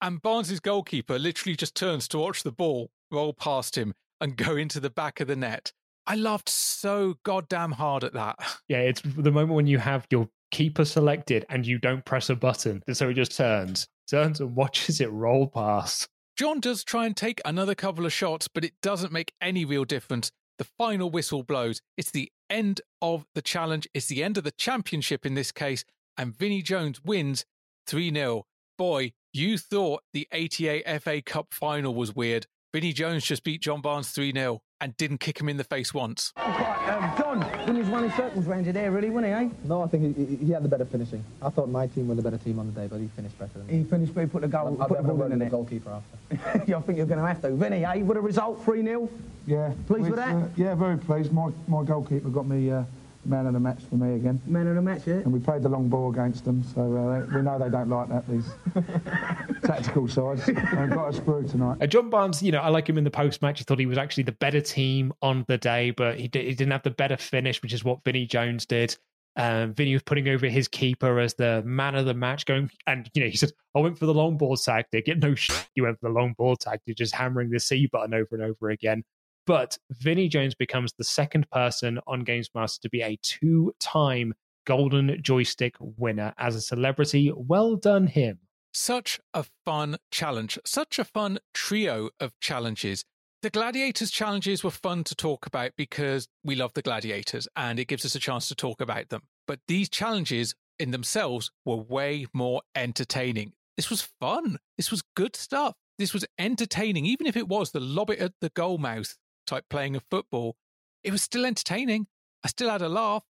[0.00, 4.56] and Barnes' goalkeeper literally just turns to watch the ball roll past him and go
[4.56, 5.72] into the back of the net.
[6.06, 8.36] I laughed so goddamn hard at that.
[8.68, 12.36] Yeah, it's the moment when you have your keeper selected and you don't press a
[12.36, 12.82] button.
[12.86, 16.08] And so it just turns, turns and watches it roll past.
[16.42, 19.84] John does try and take another couple of shots, but it doesn't make any real
[19.84, 20.32] difference.
[20.58, 21.80] The final whistle blows.
[21.96, 23.86] It's the end of the challenge.
[23.94, 25.84] It's the end of the championship in this case.
[26.18, 27.44] And Vinnie Jones wins
[27.86, 28.42] 3 0.
[28.76, 32.48] Boy, you thought the 88 FA Cup final was weird.
[32.72, 35.92] Vinnie Jones just beat John Barnes 3 0 and didn't kick him in the face
[35.92, 36.32] once.
[36.38, 39.48] Right, um, John, Vinnie's running circles round you there, really, wasn't he, eh?
[39.64, 41.22] No, I think he, he, he had the better finishing.
[41.42, 43.58] I thought my team were the better team on the day, but he finished better
[43.58, 43.74] than me.
[43.74, 45.44] He finished, he put the goal, I'd put the never ball work in with the
[45.44, 45.50] it.
[45.50, 46.64] goalkeeper after.
[46.66, 47.50] yeah, I think you're going to have to.
[47.50, 47.96] Vinnie, eh?
[47.96, 49.10] With a result, 3 0.
[49.46, 49.74] Yeah.
[49.86, 50.34] Pleased with that?
[50.34, 51.30] uh, yeah, very pleased.
[51.30, 52.84] My, my goalkeeper got me uh,
[53.24, 54.40] man of the match for me again.
[54.46, 55.14] Man of the match, yeah?
[55.14, 57.88] And we played the long ball against them, so uh, they, we know they don't
[57.88, 58.50] like that, these
[59.62, 60.46] tactical sides.
[60.46, 60.56] They've
[60.90, 61.78] got us through tonight.
[61.80, 63.58] Uh, John Barnes, you know, I like him in the post match.
[63.58, 66.54] He thought he was actually the better team on the day, but he, di- he
[66.54, 68.96] didn't have the better finish, which is what Vinnie Jones did.
[69.36, 73.08] Um, Vinnie was putting over his keeper as the man of the match, going and
[73.14, 75.84] you know he said, "I went for the long ball tactic." Get no shit, you
[75.84, 79.04] went for the long ball tactic, just hammering the C button over and over again.
[79.46, 84.34] But Vinnie Jones becomes the second person on Games Master to be a two-time
[84.64, 87.32] Golden Joystick winner as a celebrity.
[87.34, 88.38] Well done, him.
[88.72, 93.04] Such a fun challenge, such a fun trio of challenges.
[93.42, 97.88] The Gladiators challenges were fun to talk about because we love the Gladiators and it
[97.88, 99.22] gives us a chance to talk about them.
[99.48, 103.52] But these challenges in themselves were way more entertaining.
[103.76, 104.58] This was fun.
[104.76, 105.74] This was good stuff.
[105.98, 107.04] This was entertaining.
[107.04, 109.16] Even if it was the lob it at the goal mouth
[109.46, 110.56] type playing of football,
[111.04, 112.06] it was still entertaining.
[112.44, 113.24] I still had a laugh.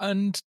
[0.00, 0.40] And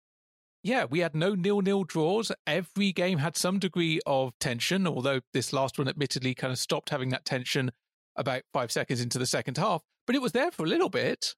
[0.63, 2.33] yeah, we had no nil nil draws.
[2.47, 6.91] Every game had some degree of tension, although this last one admittedly kind of stopped
[6.91, 7.71] having that tension
[8.17, 11.35] about five seconds into the second half, but it was there for a little bit.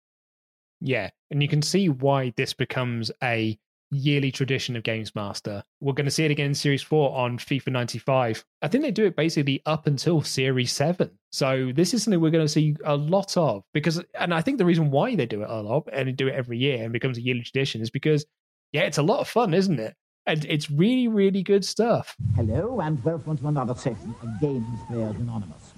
[0.80, 3.58] Yeah, and you can see why this becomes a
[3.90, 5.62] yearly tradition of Games Master.
[5.80, 8.44] We're going to see it again in Series 4 on FIFA 95.
[8.62, 11.10] I think they do it basically up until Series 7.
[11.30, 14.58] So this is something we're going to see a lot of because, and I think
[14.58, 17.18] the reason why they do it a lot and do it every year and becomes
[17.18, 18.24] a yearly tradition is because,
[18.72, 19.94] yeah, it's a lot of fun, isn't it?
[20.26, 22.14] And it's really, really good stuff.
[22.36, 25.72] Hello, and welcome to another session of Games Players Anonymous.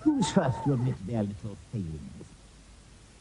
[0.00, 2.00] Who's first to admit their little failings?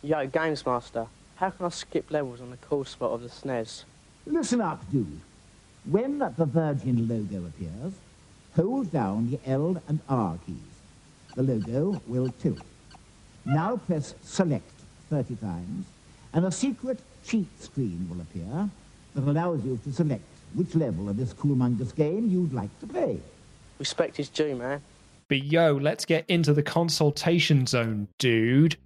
[0.01, 3.83] Yo, Games Master, how can I skip levels on the cool spot of the SNES?
[4.29, 5.19] Listen up, dude.
[5.85, 7.93] When the Virgin logo appears,
[8.55, 10.55] hold down the L and R keys.
[11.35, 12.61] The logo will tilt.
[13.43, 14.69] Now press Select
[15.09, 15.87] 30 times,
[16.33, 18.69] and a secret cheat screen will appear
[19.15, 20.23] that allows you to select
[20.53, 23.19] which level of this coolmongous game you'd like to play.
[23.79, 24.81] Respect is due, man.
[25.27, 28.77] But yo, let's get into the consultation zone, dude.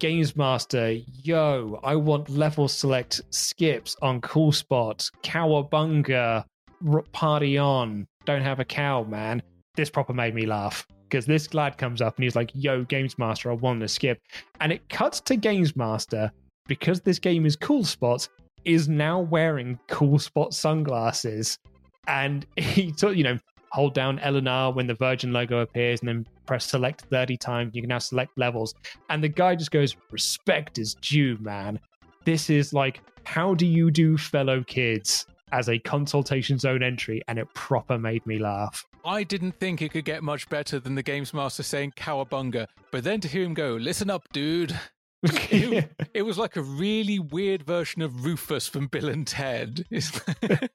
[0.00, 0.92] Games Master,
[1.22, 6.42] yo, I want level select skips on cool Spot, Cowabunga,
[6.90, 8.06] r- party on.
[8.24, 9.42] Don't have a cow, man.
[9.74, 13.18] This proper made me laugh because this lad comes up and he's like, yo, Games
[13.18, 14.18] Master, I want to skip.
[14.60, 16.32] And it cuts to Games Master
[16.66, 18.26] because this game is cool Spot,
[18.64, 21.58] is now wearing cool spot sunglasses.
[22.06, 23.38] And he took, you know,
[23.72, 27.36] hold down L and R when the Virgin logo appears, and then press select 30
[27.36, 27.74] times.
[27.74, 28.74] You can now select levels.
[29.08, 31.78] And the guy just goes, respect is due, man.
[32.24, 37.22] This is like, how do you do fellow kids as a consultation zone entry?
[37.28, 38.84] And it proper made me laugh.
[39.04, 43.04] I didn't think it could get much better than the Games Master saying cowabunga, but
[43.04, 44.78] then to hear him go, listen up, dude.
[45.22, 49.84] it, it was like a really weird version of Rufus from Bill and Ted.
[49.90, 50.68] Can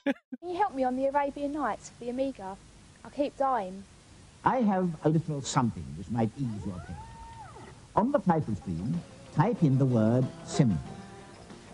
[0.43, 2.55] you help me on the Arabian Nights for the Amiga?
[3.05, 3.83] I keep dying.
[4.43, 6.95] I have a little something which might ease your pain.
[7.95, 8.99] On the title screen,
[9.35, 10.77] type in the word symbol.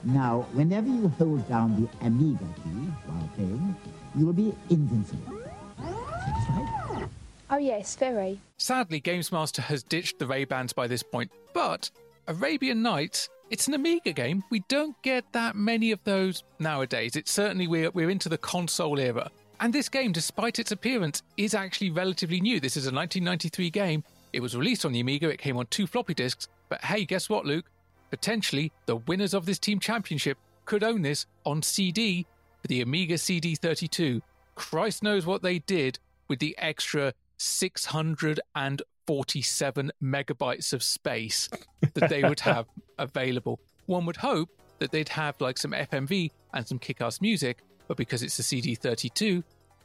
[0.04, 2.70] Now, whenever you hold down the Amiga key
[3.06, 3.76] while playing,
[4.16, 5.40] you will be invincible.
[5.78, 7.10] Satisfied?
[7.50, 8.40] Oh, yes, very.
[8.58, 11.92] Sadly, Games Master has ditched the Ray-Bans by this point, but
[12.28, 14.44] Arabian Nights, it's an Amiga game.
[14.50, 17.16] We don't get that many of those nowadays.
[17.16, 19.32] It's certainly, we're, we're into the console era.
[19.62, 22.60] And this game, despite its appearance, is actually relatively new.
[22.60, 24.04] This is a 1993 game.
[24.34, 26.48] It was released on the Amiga, it came on two floppy disks.
[26.68, 27.70] But hey, guess what, Luke?
[28.10, 32.26] Potentially, the winners of this team championship could own this on CD
[32.60, 34.24] for the Amiga CD32.
[34.56, 41.50] Christ knows what they did with the extra 647 megabytes of space
[41.94, 42.66] that they would have
[42.98, 43.60] available.
[43.86, 44.50] One would hope
[44.80, 47.60] that they'd have like some FMV and some kick ass music,
[47.92, 49.44] but because it's a CD32,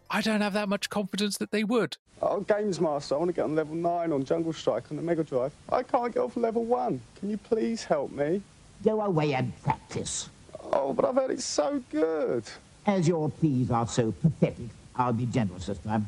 [0.09, 1.96] I don't have that much confidence that they would.
[2.22, 5.02] Oh, Games Master, I want to get on level 9 on Jungle Strike on the
[5.02, 5.50] Mega Drive.
[5.72, 7.00] I can't get off level 1.
[7.18, 8.42] Can you please help me?
[8.84, 10.30] Go away and practice.
[10.72, 12.44] Oh, but I've heard it's so good.
[12.86, 16.07] As your pleas are so pathetic, I'll be generous this time.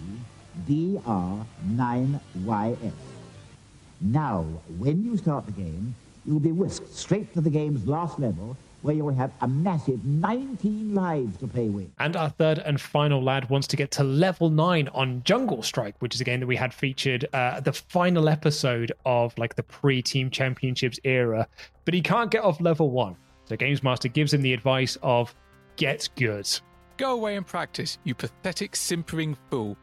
[0.68, 3.15] DR9YS.
[4.00, 4.42] Now,
[4.78, 5.94] when you start the game,
[6.26, 10.94] you'll be whisked straight to the game's last level, where you'll have a massive 19
[10.94, 11.88] lives to play with.
[11.98, 15.94] And our third and final lad wants to get to level nine on Jungle Strike,
[16.00, 19.62] which is a game that we had featured uh, the final episode of like the
[19.62, 21.48] pre-team championships era,
[21.84, 23.16] but he can't get off level one.
[23.46, 25.34] So Games Master gives him the advice of
[25.76, 26.48] get good.
[26.96, 29.76] Go away and practice, you pathetic simpering fool.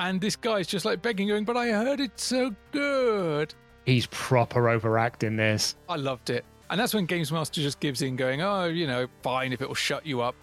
[0.00, 3.52] And this guy's just like begging, going, but I heard it's so good.
[3.84, 5.76] He's proper overacting this.
[5.90, 6.46] I loved it.
[6.70, 9.74] And that's when Games Master just gives in, going, oh, you know, fine if it'll
[9.74, 10.34] shut you up.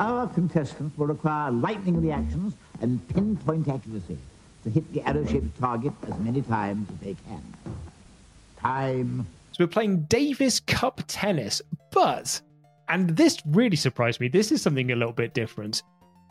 [0.00, 4.18] Our contestants will require lightning reactions and pinpoint accuracy
[4.64, 7.42] to hit the arrow-shaped target as many times as they can.
[8.58, 9.26] Time.
[9.52, 12.40] So we're playing Davis Cup Tennis, but,
[12.88, 15.82] and this really surprised me, this is something a little bit different.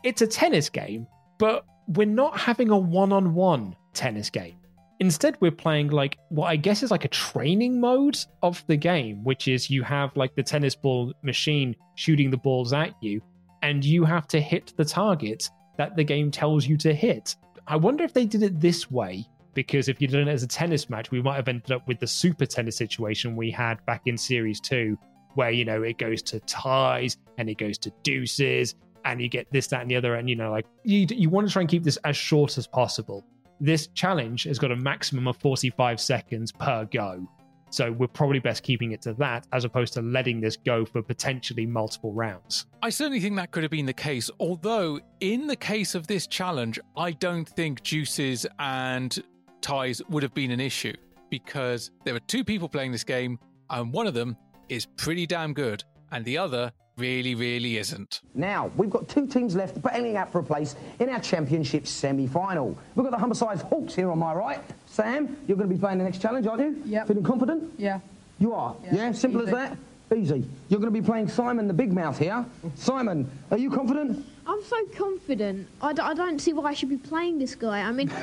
[0.06, 4.54] It's a tennis game, but we're not having a one on one tennis game.
[5.00, 9.24] Instead, we're playing like what I guess is like a training mode of the game,
[9.24, 13.20] which is you have like the tennis ball machine shooting the balls at you,
[13.62, 17.34] and you have to hit the target that the game tells you to hit.
[17.66, 20.46] I wonder if they did it this way, because if you'd done it as a
[20.46, 24.02] tennis match, we might have ended up with the super tennis situation we had back
[24.06, 24.96] in Series 2,
[25.34, 28.76] where, you know, it goes to ties and it goes to deuces
[29.06, 30.16] and you get this, that, and the other.
[30.16, 32.66] And, you know, like you, you want to try and keep this as short as
[32.66, 33.24] possible.
[33.60, 37.26] This challenge has got a maximum of 45 seconds per go.
[37.70, 41.02] So we're probably best keeping it to that as opposed to letting this go for
[41.02, 42.66] potentially multiple rounds.
[42.82, 44.30] I certainly think that could have been the case.
[44.38, 49.20] Although, in the case of this challenge, I don't think deuces and
[49.60, 50.94] ties would have been an issue
[51.28, 53.38] because there are two people playing this game,
[53.70, 54.36] and one of them
[54.68, 55.82] is pretty damn good,
[56.12, 58.20] and the other really, really isn't.
[58.34, 62.76] Now, we've got two teams left battling out for a place in our championship semi-final.
[62.94, 64.60] We've got the Humberside Hawks here on my right.
[64.86, 66.82] Sam, you're going to be playing the next challenge, aren't you?
[66.86, 67.04] Yeah.
[67.04, 67.70] Feeling confident?
[67.76, 68.00] Yeah.
[68.38, 68.74] You are?
[68.84, 69.52] Yeah, Yeah, simple easy.
[69.52, 70.16] as that?
[70.16, 70.44] Easy.
[70.68, 72.44] You're going to be playing Simon the Big Mouth here.
[72.76, 74.24] Simon, are you confident?
[74.46, 75.66] I'm so confident.
[75.82, 77.80] I, d- I don't see why I should be playing this guy.
[77.80, 78.10] I mean,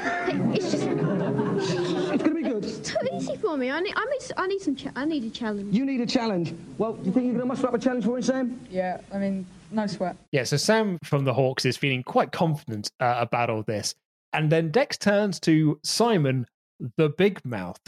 [0.54, 2.64] it's just It's going to be good.
[2.66, 3.70] it's too easy for me.
[3.72, 5.76] I need I need I need some cha- I need a challenge.
[5.76, 6.54] You need a challenge.
[6.78, 8.60] Well, do you think you're going to muster up a challenge for him, Sam?
[8.70, 10.16] Yeah, I mean, no sweat.
[10.32, 13.94] Yeah, so Sam from the Hawks is feeling quite confident uh, about all this.
[14.32, 16.46] And then Dex turns to Simon,
[16.98, 17.80] the big mouth.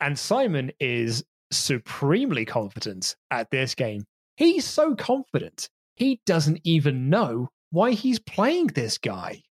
[0.00, 1.22] And Simon is
[1.52, 4.04] supremely confident at this game.
[4.36, 9.42] He's so confident, he doesn't even know why he's playing this guy.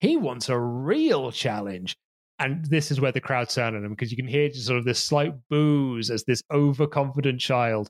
[0.00, 1.96] He wants a real challenge.
[2.38, 4.78] And this is where the crowd turn on him because you can hear just sort
[4.78, 7.88] of this slight booze as this overconfident child.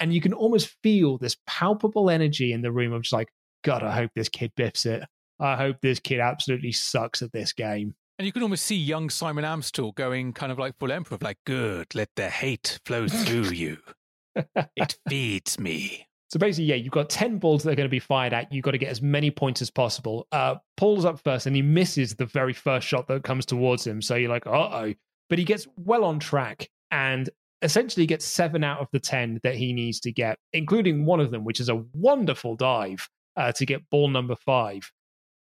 [0.00, 3.28] And you can almost feel this palpable energy in the room of just like,
[3.62, 5.02] God, I hope this kid biffs it.
[5.38, 7.94] I hope this kid absolutely sucks at this game.
[8.18, 11.38] And you can almost see young Simon Amstell going kind of like full emperor, like,
[11.44, 13.78] good, let the hate flow through you.
[14.76, 16.06] it feeds me.
[16.28, 18.52] So basically, yeah, you've got 10 balls that are going to be fired at.
[18.52, 20.26] You've got to get as many points as possible.
[20.32, 24.02] Uh, Paul's up first and he misses the very first shot that comes towards him.
[24.02, 24.94] So you're like, uh oh.
[25.28, 27.30] But he gets well on track and
[27.62, 31.30] essentially gets seven out of the 10 that he needs to get, including one of
[31.30, 34.90] them, which is a wonderful dive uh, to get ball number five.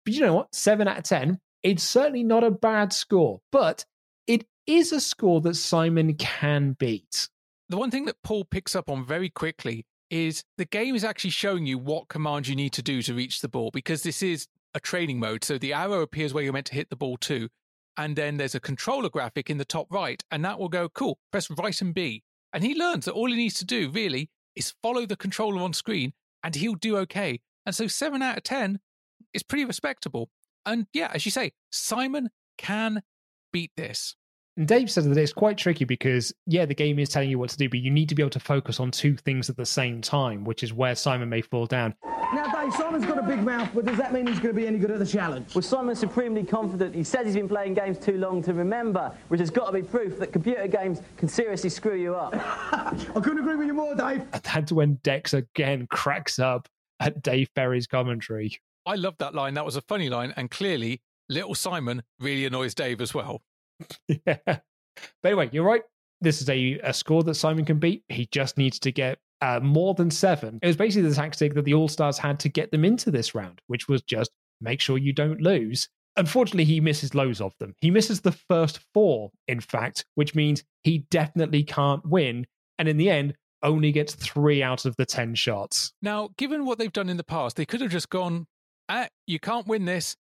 [0.06, 0.54] But you know what?
[0.54, 3.86] Seven out of 10, it's certainly not a bad score, but
[4.28, 7.30] it is a score that Simon can beat.
[7.70, 11.32] The one thing that Paul picks up on very quickly is the game is actually
[11.32, 14.46] showing you what commands you need to do to reach the ball because this is
[14.76, 15.44] a training mode.
[15.44, 17.50] So the arrow appears where you're meant to hit the ball to.
[17.98, 21.18] And then there's a controller graphic in the top right, and that will go, cool,
[21.32, 22.22] press right and B.
[22.54, 25.74] And he learns that all he needs to do really is follow the controller on
[25.74, 26.14] screen
[26.44, 27.40] and he'll do okay.
[27.66, 28.80] And so seven out of 10
[29.34, 30.30] is pretty respectable.
[30.64, 32.30] And yeah, as you say, Simon
[32.60, 33.02] can
[33.52, 34.16] beat this.
[34.56, 37.50] And Dave says that it's quite tricky because, yeah, the game is telling you what
[37.50, 39.66] to do, but you need to be able to focus on two things at the
[39.66, 41.96] same time, which is where Simon may fall down.
[42.34, 44.68] Now, Dave, Simon's got a big mouth, but does that mean he's going to be
[44.68, 45.56] any good at the challenge?
[45.56, 46.94] Well, Simon's supremely confident.
[46.94, 49.82] He says he's been playing games too long to remember, which has got to be
[49.82, 52.34] proof that computer games can seriously screw you up.
[52.36, 54.22] I couldn't agree with you more, Dave.
[54.34, 56.70] And that's when Dex again cracks up
[57.00, 58.60] at Dave Perry's commentary.
[58.86, 59.56] I love that line.
[59.56, 60.32] That was a funny line.
[60.38, 63.42] And clearly, little Simon really annoys Dave as well.
[64.08, 64.38] yeah.
[64.46, 64.60] But
[65.26, 65.84] anyway, you're right.
[66.22, 68.04] This is a, a score that Simon can beat.
[68.10, 70.60] He just needs to get uh, more than seven.
[70.62, 73.36] It was basically the tactic that the All Stars had to get them into this
[73.36, 74.32] round, which was just
[74.62, 75.90] make sure you don't lose.
[76.16, 77.74] Unfortunately, he misses loads of them.
[77.82, 82.46] He misses the first four, in fact, which means he definitely can't win.
[82.80, 85.94] And in the end, only gets three out of the 10 shots.
[86.02, 88.46] Now, given what they've done in the past, they could have just gone,
[88.90, 90.16] ah, you can't win this,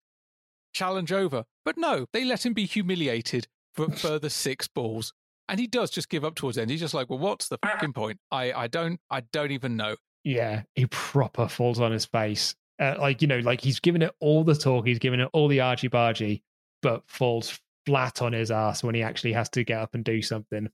[0.73, 1.45] challenge over.
[1.65, 5.13] But no, they let him be humiliated for a further six balls.
[5.49, 6.71] And he does just give up towards the end.
[6.71, 8.19] He's just like, well, what's the fucking point?
[8.31, 9.97] I, I don't I don't even know.
[10.25, 12.55] Yeah, he proper falls on his face.
[12.81, 15.49] Uh, like, you know, like he's given it all the talk, he's given it all
[15.49, 16.43] the argy bargy,
[16.81, 20.23] but falls flat on his ass when he actually has to get up and do
[20.23, 20.69] something.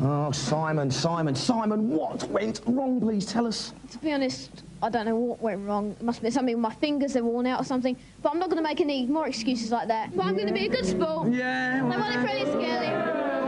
[0.00, 3.00] Oh, Simon, Simon, Simon, what went wrong?
[3.00, 3.72] Please tell us.
[3.92, 5.90] To be honest, I don't know what went wrong.
[5.92, 7.96] It must have been something with my fingers, they're worn out or something.
[8.22, 10.14] But I'm not going to make any more excuses like that.
[10.16, 11.32] But I'm going to be a good sport.
[11.32, 11.80] Yeah.
[11.84, 12.38] I want it for any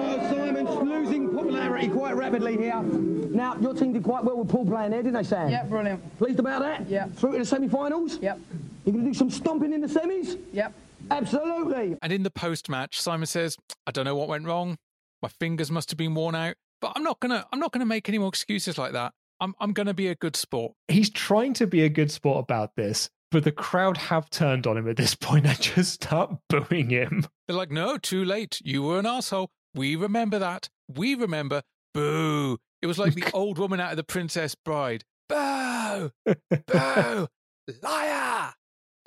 [0.03, 2.83] Oh, Simon's losing popularity quite rapidly here.
[2.83, 5.49] Now, your team did quite well with Paul playing there, didn't they, Sam?
[5.49, 6.19] Yep, brilliant.
[6.19, 6.89] Pleased about that?
[6.89, 7.15] Yep.
[7.15, 8.19] Through to the semi-finals?
[8.21, 8.41] Yep.
[8.85, 10.39] You're going to do some stomping in the semis?
[10.53, 10.75] Yep.
[11.11, 11.97] Absolutely.
[12.03, 13.57] And in the post match, Simon says,
[13.87, 14.77] I don't know what went wrong.
[15.23, 16.55] My fingers must have been worn out.
[16.81, 19.13] But I'm not gonna I'm not gonna make any more excuses like that.
[19.41, 20.73] I'm I'm gonna be a good sport.
[20.89, 24.79] He's trying to be a good sport about this, but the crowd have turned on
[24.79, 27.27] him at this point and just start booing him.
[27.47, 28.61] They're like, no, too late.
[28.65, 29.51] You were an asshole.
[29.75, 30.69] We remember that.
[30.89, 31.63] We remember.
[31.93, 32.59] Boo.
[32.83, 35.05] It was like the old woman out of the Princess Bride.
[35.29, 36.11] Boo!
[36.25, 37.29] Boo!
[37.83, 38.55] Liar!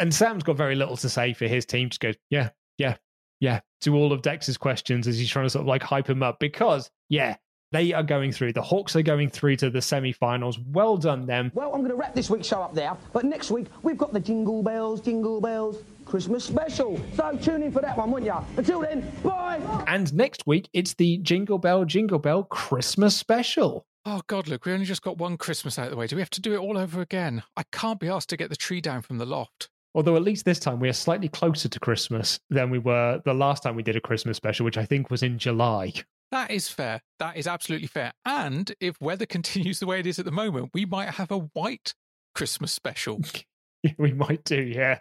[0.04, 1.88] And Sam's got very little to say for his team.
[1.88, 2.98] Just goes, yeah, yeah,
[3.40, 6.22] yeah, to all of Dex's questions as he's trying to sort of like hype him
[6.22, 7.38] up because, yeah,
[7.72, 8.52] they are going through.
[8.52, 10.60] The Hawks are going through to the semi-finals.
[10.60, 11.54] Well done, them.
[11.56, 14.12] Well, I'm going to wrap this week's show up there, but next week we've got
[14.12, 17.00] the Jingle Bells, Jingle Bells Christmas special.
[17.16, 18.36] So tune in for that one, won't you?
[18.58, 19.62] Until then, bye.
[19.88, 23.86] And next week it's the Jingle Bell Jingle Bell Christmas special.
[24.04, 26.08] Oh God, look, we only just got one Christmas out of the way.
[26.08, 27.42] Do we have to do it all over again?
[27.56, 29.70] I can't be asked to get the tree down from the loft.
[29.96, 33.34] Although at least this time we are slightly closer to Christmas than we were the
[33.34, 35.94] last time we did a Christmas special, which I think was in July.
[36.32, 37.02] That is fair.
[37.20, 38.12] That is absolutely fair.
[38.26, 41.38] And if weather continues the way it is at the moment, we might have a
[41.38, 41.94] white
[42.34, 43.22] Christmas special.
[43.98, 45.00] we might do, yeah.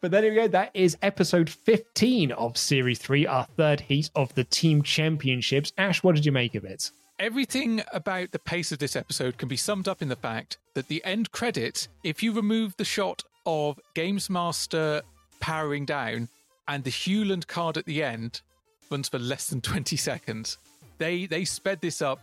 [0.00, 0.48] But there we go.
[0.48, 5.72] That is episode 15 of Series 3, our third heat of the Team Championships.
[5.78, 6.90] Ash, what did you make of it?
[7.18, 10.86] Everything about the pace of this episode can be summed up in the fact that
[10.86, 15.00] the end credits, if you remove the shot of Games Master
[15.40, 16.28] powering down
[16.68, 18.42] and the Hewland card at the end,
[18.90, 20.58] runs for less than 20 seconds.
[20.98, 22.20] They they sped this up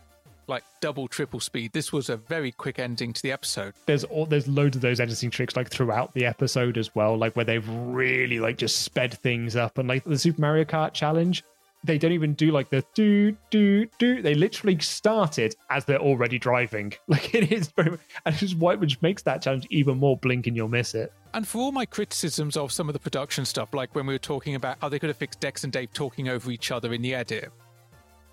[0.47, 1.73] like double triple speed.
[1.73, 3.73] This was a very quick ending to the episode.
[3.87, 7.35] There's all there's loads of those editing tricks like throughout the episode as well, like
[7.35, 11.43] where they've really like just sped things up and like the Super Mario Kart challenge.
[11.85, 14.21] They don't even do like the do do do.
[14.21, 16.93] They literally started as they're already driving.
[17.07, 20.55] Like it is very, and it's white, which makes that challenge even more blink and
[20.55, 21.13] you'll miss it.
[21.33, 24.19] And for all my criticisms of some of the production stuff, like when we were
[24.19, 27.01] talking about how they could have fixed Dex and Dave talking over each other in
[27.01, 27.51] the edit,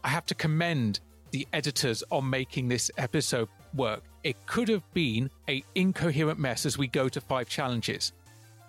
[0.03, 1.01] I have to commend
[1.31, 4.03] the editors on making this episode work.
[4.25, 8.13] It could have been a incoherent mess as we go to five challenges.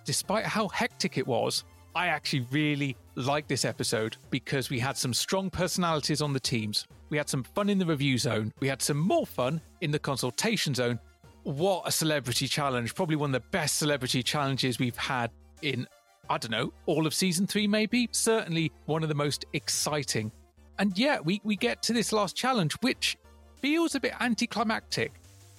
[0.06, 1.64] Despite how hectic it was,
[1.96, 6.88] I actually really liked this episode because we had some strong personalities on the teams.
[7.10, 8.52] We had some fun in the review zone.
[8.60, 11.00] We had some more fun in the consultation zone.
[11.44, 12.96] What a celebrity challenge!
[12.96, 15.30] Probably one of the best celebrity challenges we've had
[15.62, 15.88] in,
[16.30, 18.10] I don't know, all of season three, maybe.
[18.12, 20.32] Certainly one of the most exciting.
[20.80, 23.18] And yeah, we, we get to this last challenge, which
[23.62, 25.12] feels a bit anticlimactic,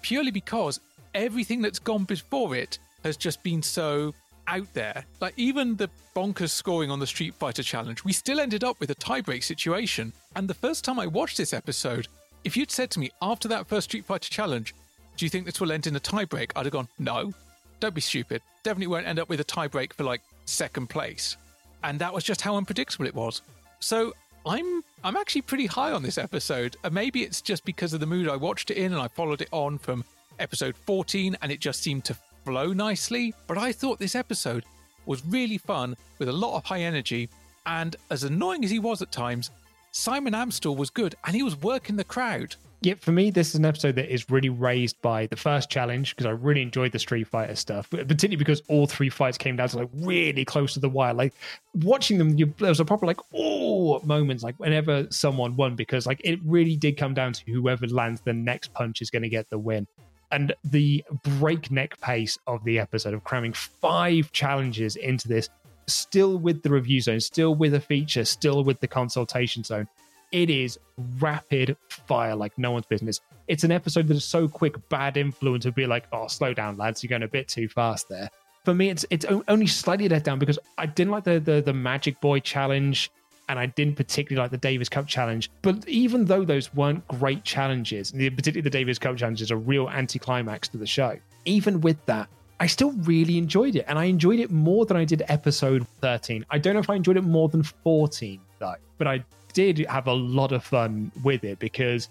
[0.03, 0.81] purely because
[1.15, 4.13] everything that's gone before it has just been so
[4.47, 5.05] out there.
[5.21, 8.91] Like even the bonkers scoring on the Street Fighter challenge, we still ended up with
[8.91, 10.13] a tiebreak situation.
[10.37, 12.09] And the first time I watched this episode,
[12.45, 14.75] if you'd said to me after that first Street Fighter challenge,
[15.17, 16.53] do you think this will end in a tiebreak?
[16.57, 17.33] I'd have gone, no.
[17.81, 18.43] Don't be stupid.
[18.63, 21.37] Definitely won't end up with a tiebreak for like second place.
[21.83, 23.43] And that was just how unpredictable it was.
[23.81, 24.15] So
[24.47, 26.77] I'm I'm actually pretty high on this episode.
[26.83, 29.43] And maybe it's just because of the mood I watched it in and I followed
[29.43, 30.05] it on from
[30.39, 33.35] episode 14 and it just seemed to flow nicely.
[33.47, 34.65] But I thought this episode
[35.07, 37.29] was really fun with a lot of high energy.
[37.67, 39.51] And as annoying as he was at times,
[39.93, 42.57] Simon Amstell was good and he was working the crowd.
[42.85, 46.15] Yeah, for me, this is an episode that is really raised by the first challenge
[46.15, 49.69] because I really enjoyed the Street Fighter stuff, particularly because all three fights came down
[49.71, 51.15] to like really close to the wire.
[51.15, 51.33] Like
[51.77, 56.07] watching them, you, there was a proper like oh moments like whenever someone won because
[56.07, 59.31] like it really did come down to whoever lands the next punch is going to
[59.31, 59.87] get the win.
[60.35, 61.05] And the
[61.39, 65.49] breakneck pace of the episode of cramming five challenges into this,
[65.87, 69.89] still with the review zone, still with a feature, still with the consultation zone
[70.35, 70.81] it is
[71.21, 73.21] rapid fire like no one's business.
[73.47, 76.77] It's an episode that is so quick, bad influence would be like, oh, slow down,
[76.77, 78.29] lads, you're going a bit too fast there.
[78.65, 81.73] For me, it's it's only slightly let down because I didn't like the, the the
[81.73, 83.13] Magic Boy challenge
[83.49, 85.51] and I didn't particularly like the Davis Cup challenge.
[85.63, 89.89] But even though those weren't great challenges, particularly the Davis Cup challenge is a real
[89.89, 92.29] anticlimax to the show, even with that,
[92.61, 93.85] I still really enjoyed it.
[93.89, 96.47] And I enjoyed it more than I did episode 13.
[96.51, 100.07] I don't know if I enjoyed it more than 14, though, but I did have
[100.07, 102.09] a lot of fun with it because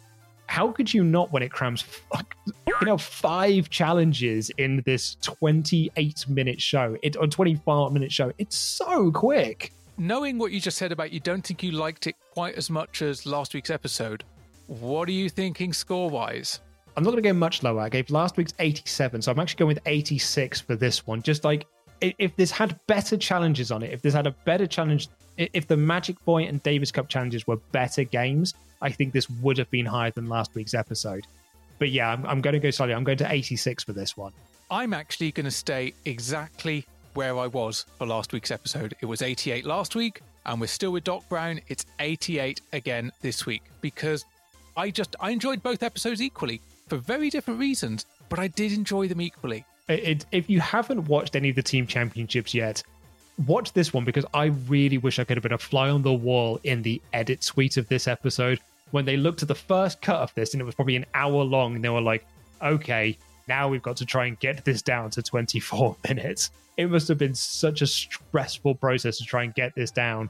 [0.47, 1.83] how could you not when it crams
[2.67, 8.55] you know five challenges in this 28 minute show it or 25 minute show it's
[8.55, 12.55] so quick knowing what you just said about you don't think you liked it quite
[12.55, 14.23] as much as last week's episode
[14.67, 16.59] what are you thinking score wise
[16.95, 19.57] i'm not going to go much lower i gave last week's 87 so i'm actually
[19.57, 21.65] going with 86 for this one just like
[22.01, 25.07] if this had better challenges on it if this had a better challenge
[25.37, 29.57] if the Magic Boy and Davis Cup challenges were better games, I think this would
[29.57, 31.25] have been higher than last week's episode.
[31.79, 32.93] But yeah, I'm, I'm going to go slightly.
[32.93, 34.31] I'm going to 86 for this one.
[34.69, 38.95] I'm actually going to stay exactly where I was for last week's episode.
[39.01, 41.59] It was 88 last week, and we're still with Doc Brown.
[41.67, 44.25] It's 88 again this week because
[44.75, 49.07] I just I enjoyed both episodes equally for very different reasons, but I did enjoy
[49.07, 49.65] them equally.
[49.87, 52.81] It, it, if you haven't watched any of the team championships yet,
[53.47, 56.13] watch this one because I really wish I could have been a fly on the
[56.13, 58.59] wall in the edit suite of this episode
[58.91, 61.43] when they looked at the first cut of this and it was probably an hour
[61.43, 62.25] long and they were like,
[62.61, 63.17] okay,
[63.47, 66.51] now we've got to try and get this down to 24 minutes.
[66.77, 70.29] It must have been such a stressful process to try and get this down.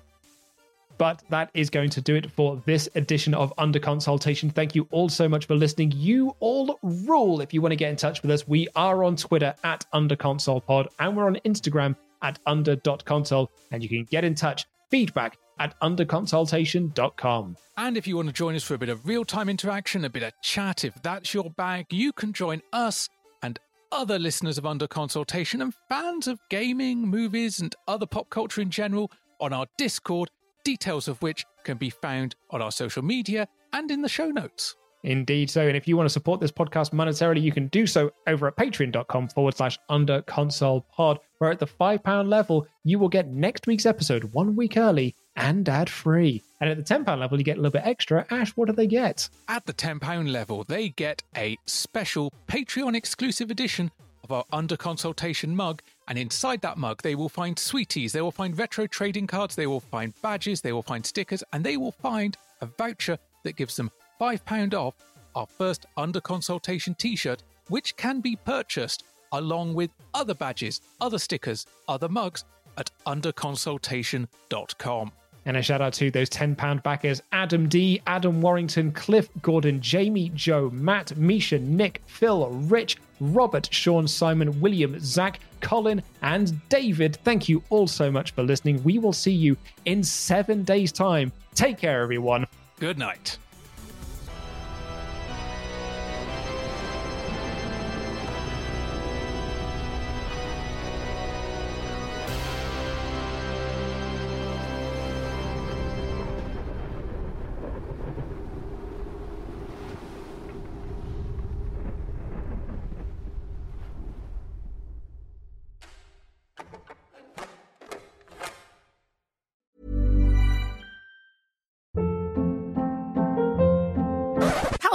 [0.98, 4.50] But that is going to do it for this edition of Under Consultation.
[4.50, 5.92] Thank you all so much for listening.
[5.96, 7.42] You all rule.
[7.42, 10.88] If you want to get in touch with us, we are on Twitter at UnderConsolePod
[11.00, 17.58] and we're on Instagram at under.console, and you can get in touch, feedback at underconsultation.com.
[17.78, 20.10] And if you want to join us for a bit of real time interaction, a
[20.10, 23.10] bit of chat, if that's your bag, you can join us
[23.42, 23.60] and
[23.92, 28.70] other listeners of Under Consultation and fans of gaming, movies, and other pop culture in
[28.70, 30.30] general on our Discord,
[30.64, 34.76] details of which can be found on our social media and in the show notes.
[35.04, 35.68] Indeed so.
[35.68, 38.56] And if you want to support this podcast monetarily, you can do so over at
[38.56, 43.68] patreon.com forward slash under console pod, where at the £5 level, you will get next
[43.68, 46.42] week's episode one week early and ad free.
[46.62, 48.26] And at the £10 level, you get a little bit extra.
[48.30, 49.30] Ash, what do they get?
[49.48, 53.92] At the £10 level, they get a special Patreon exclusive edition
[54.24, 55.82] of our under consultation mug.
[56.08, 59.68] And inside that mug, they will find sweeties, they will find retro trading cards, they
[59.68, 63.76] will find badges, they will find stickers, and they will find a voucher that gives
[63.76, 64.96] them £5 off
[65.36, 71.18] our first under consultation t shirt, which can be purchased along with other badges, other
[71.18, 72.46] stickers, other mugs
[72.78, 75.12] at underconsultation.com.
[75.46, 80.30] And a shout out to those £10 backers Adam D, Adam Warrington, Cliff Gordon, Jamie,
[80.34, 87.18] Joe, Matt, Misha, Nick, Phil, Rich, Robert, Sean, Simon, William, Zach, Colin, and David.
[87.24, 88.82] Thank you all so much for listening.
[88.84, 91.32] We will see you in seven days' time.
[91.56, 92.48] Take care, everyone.
[92.80, 93.38] Good night.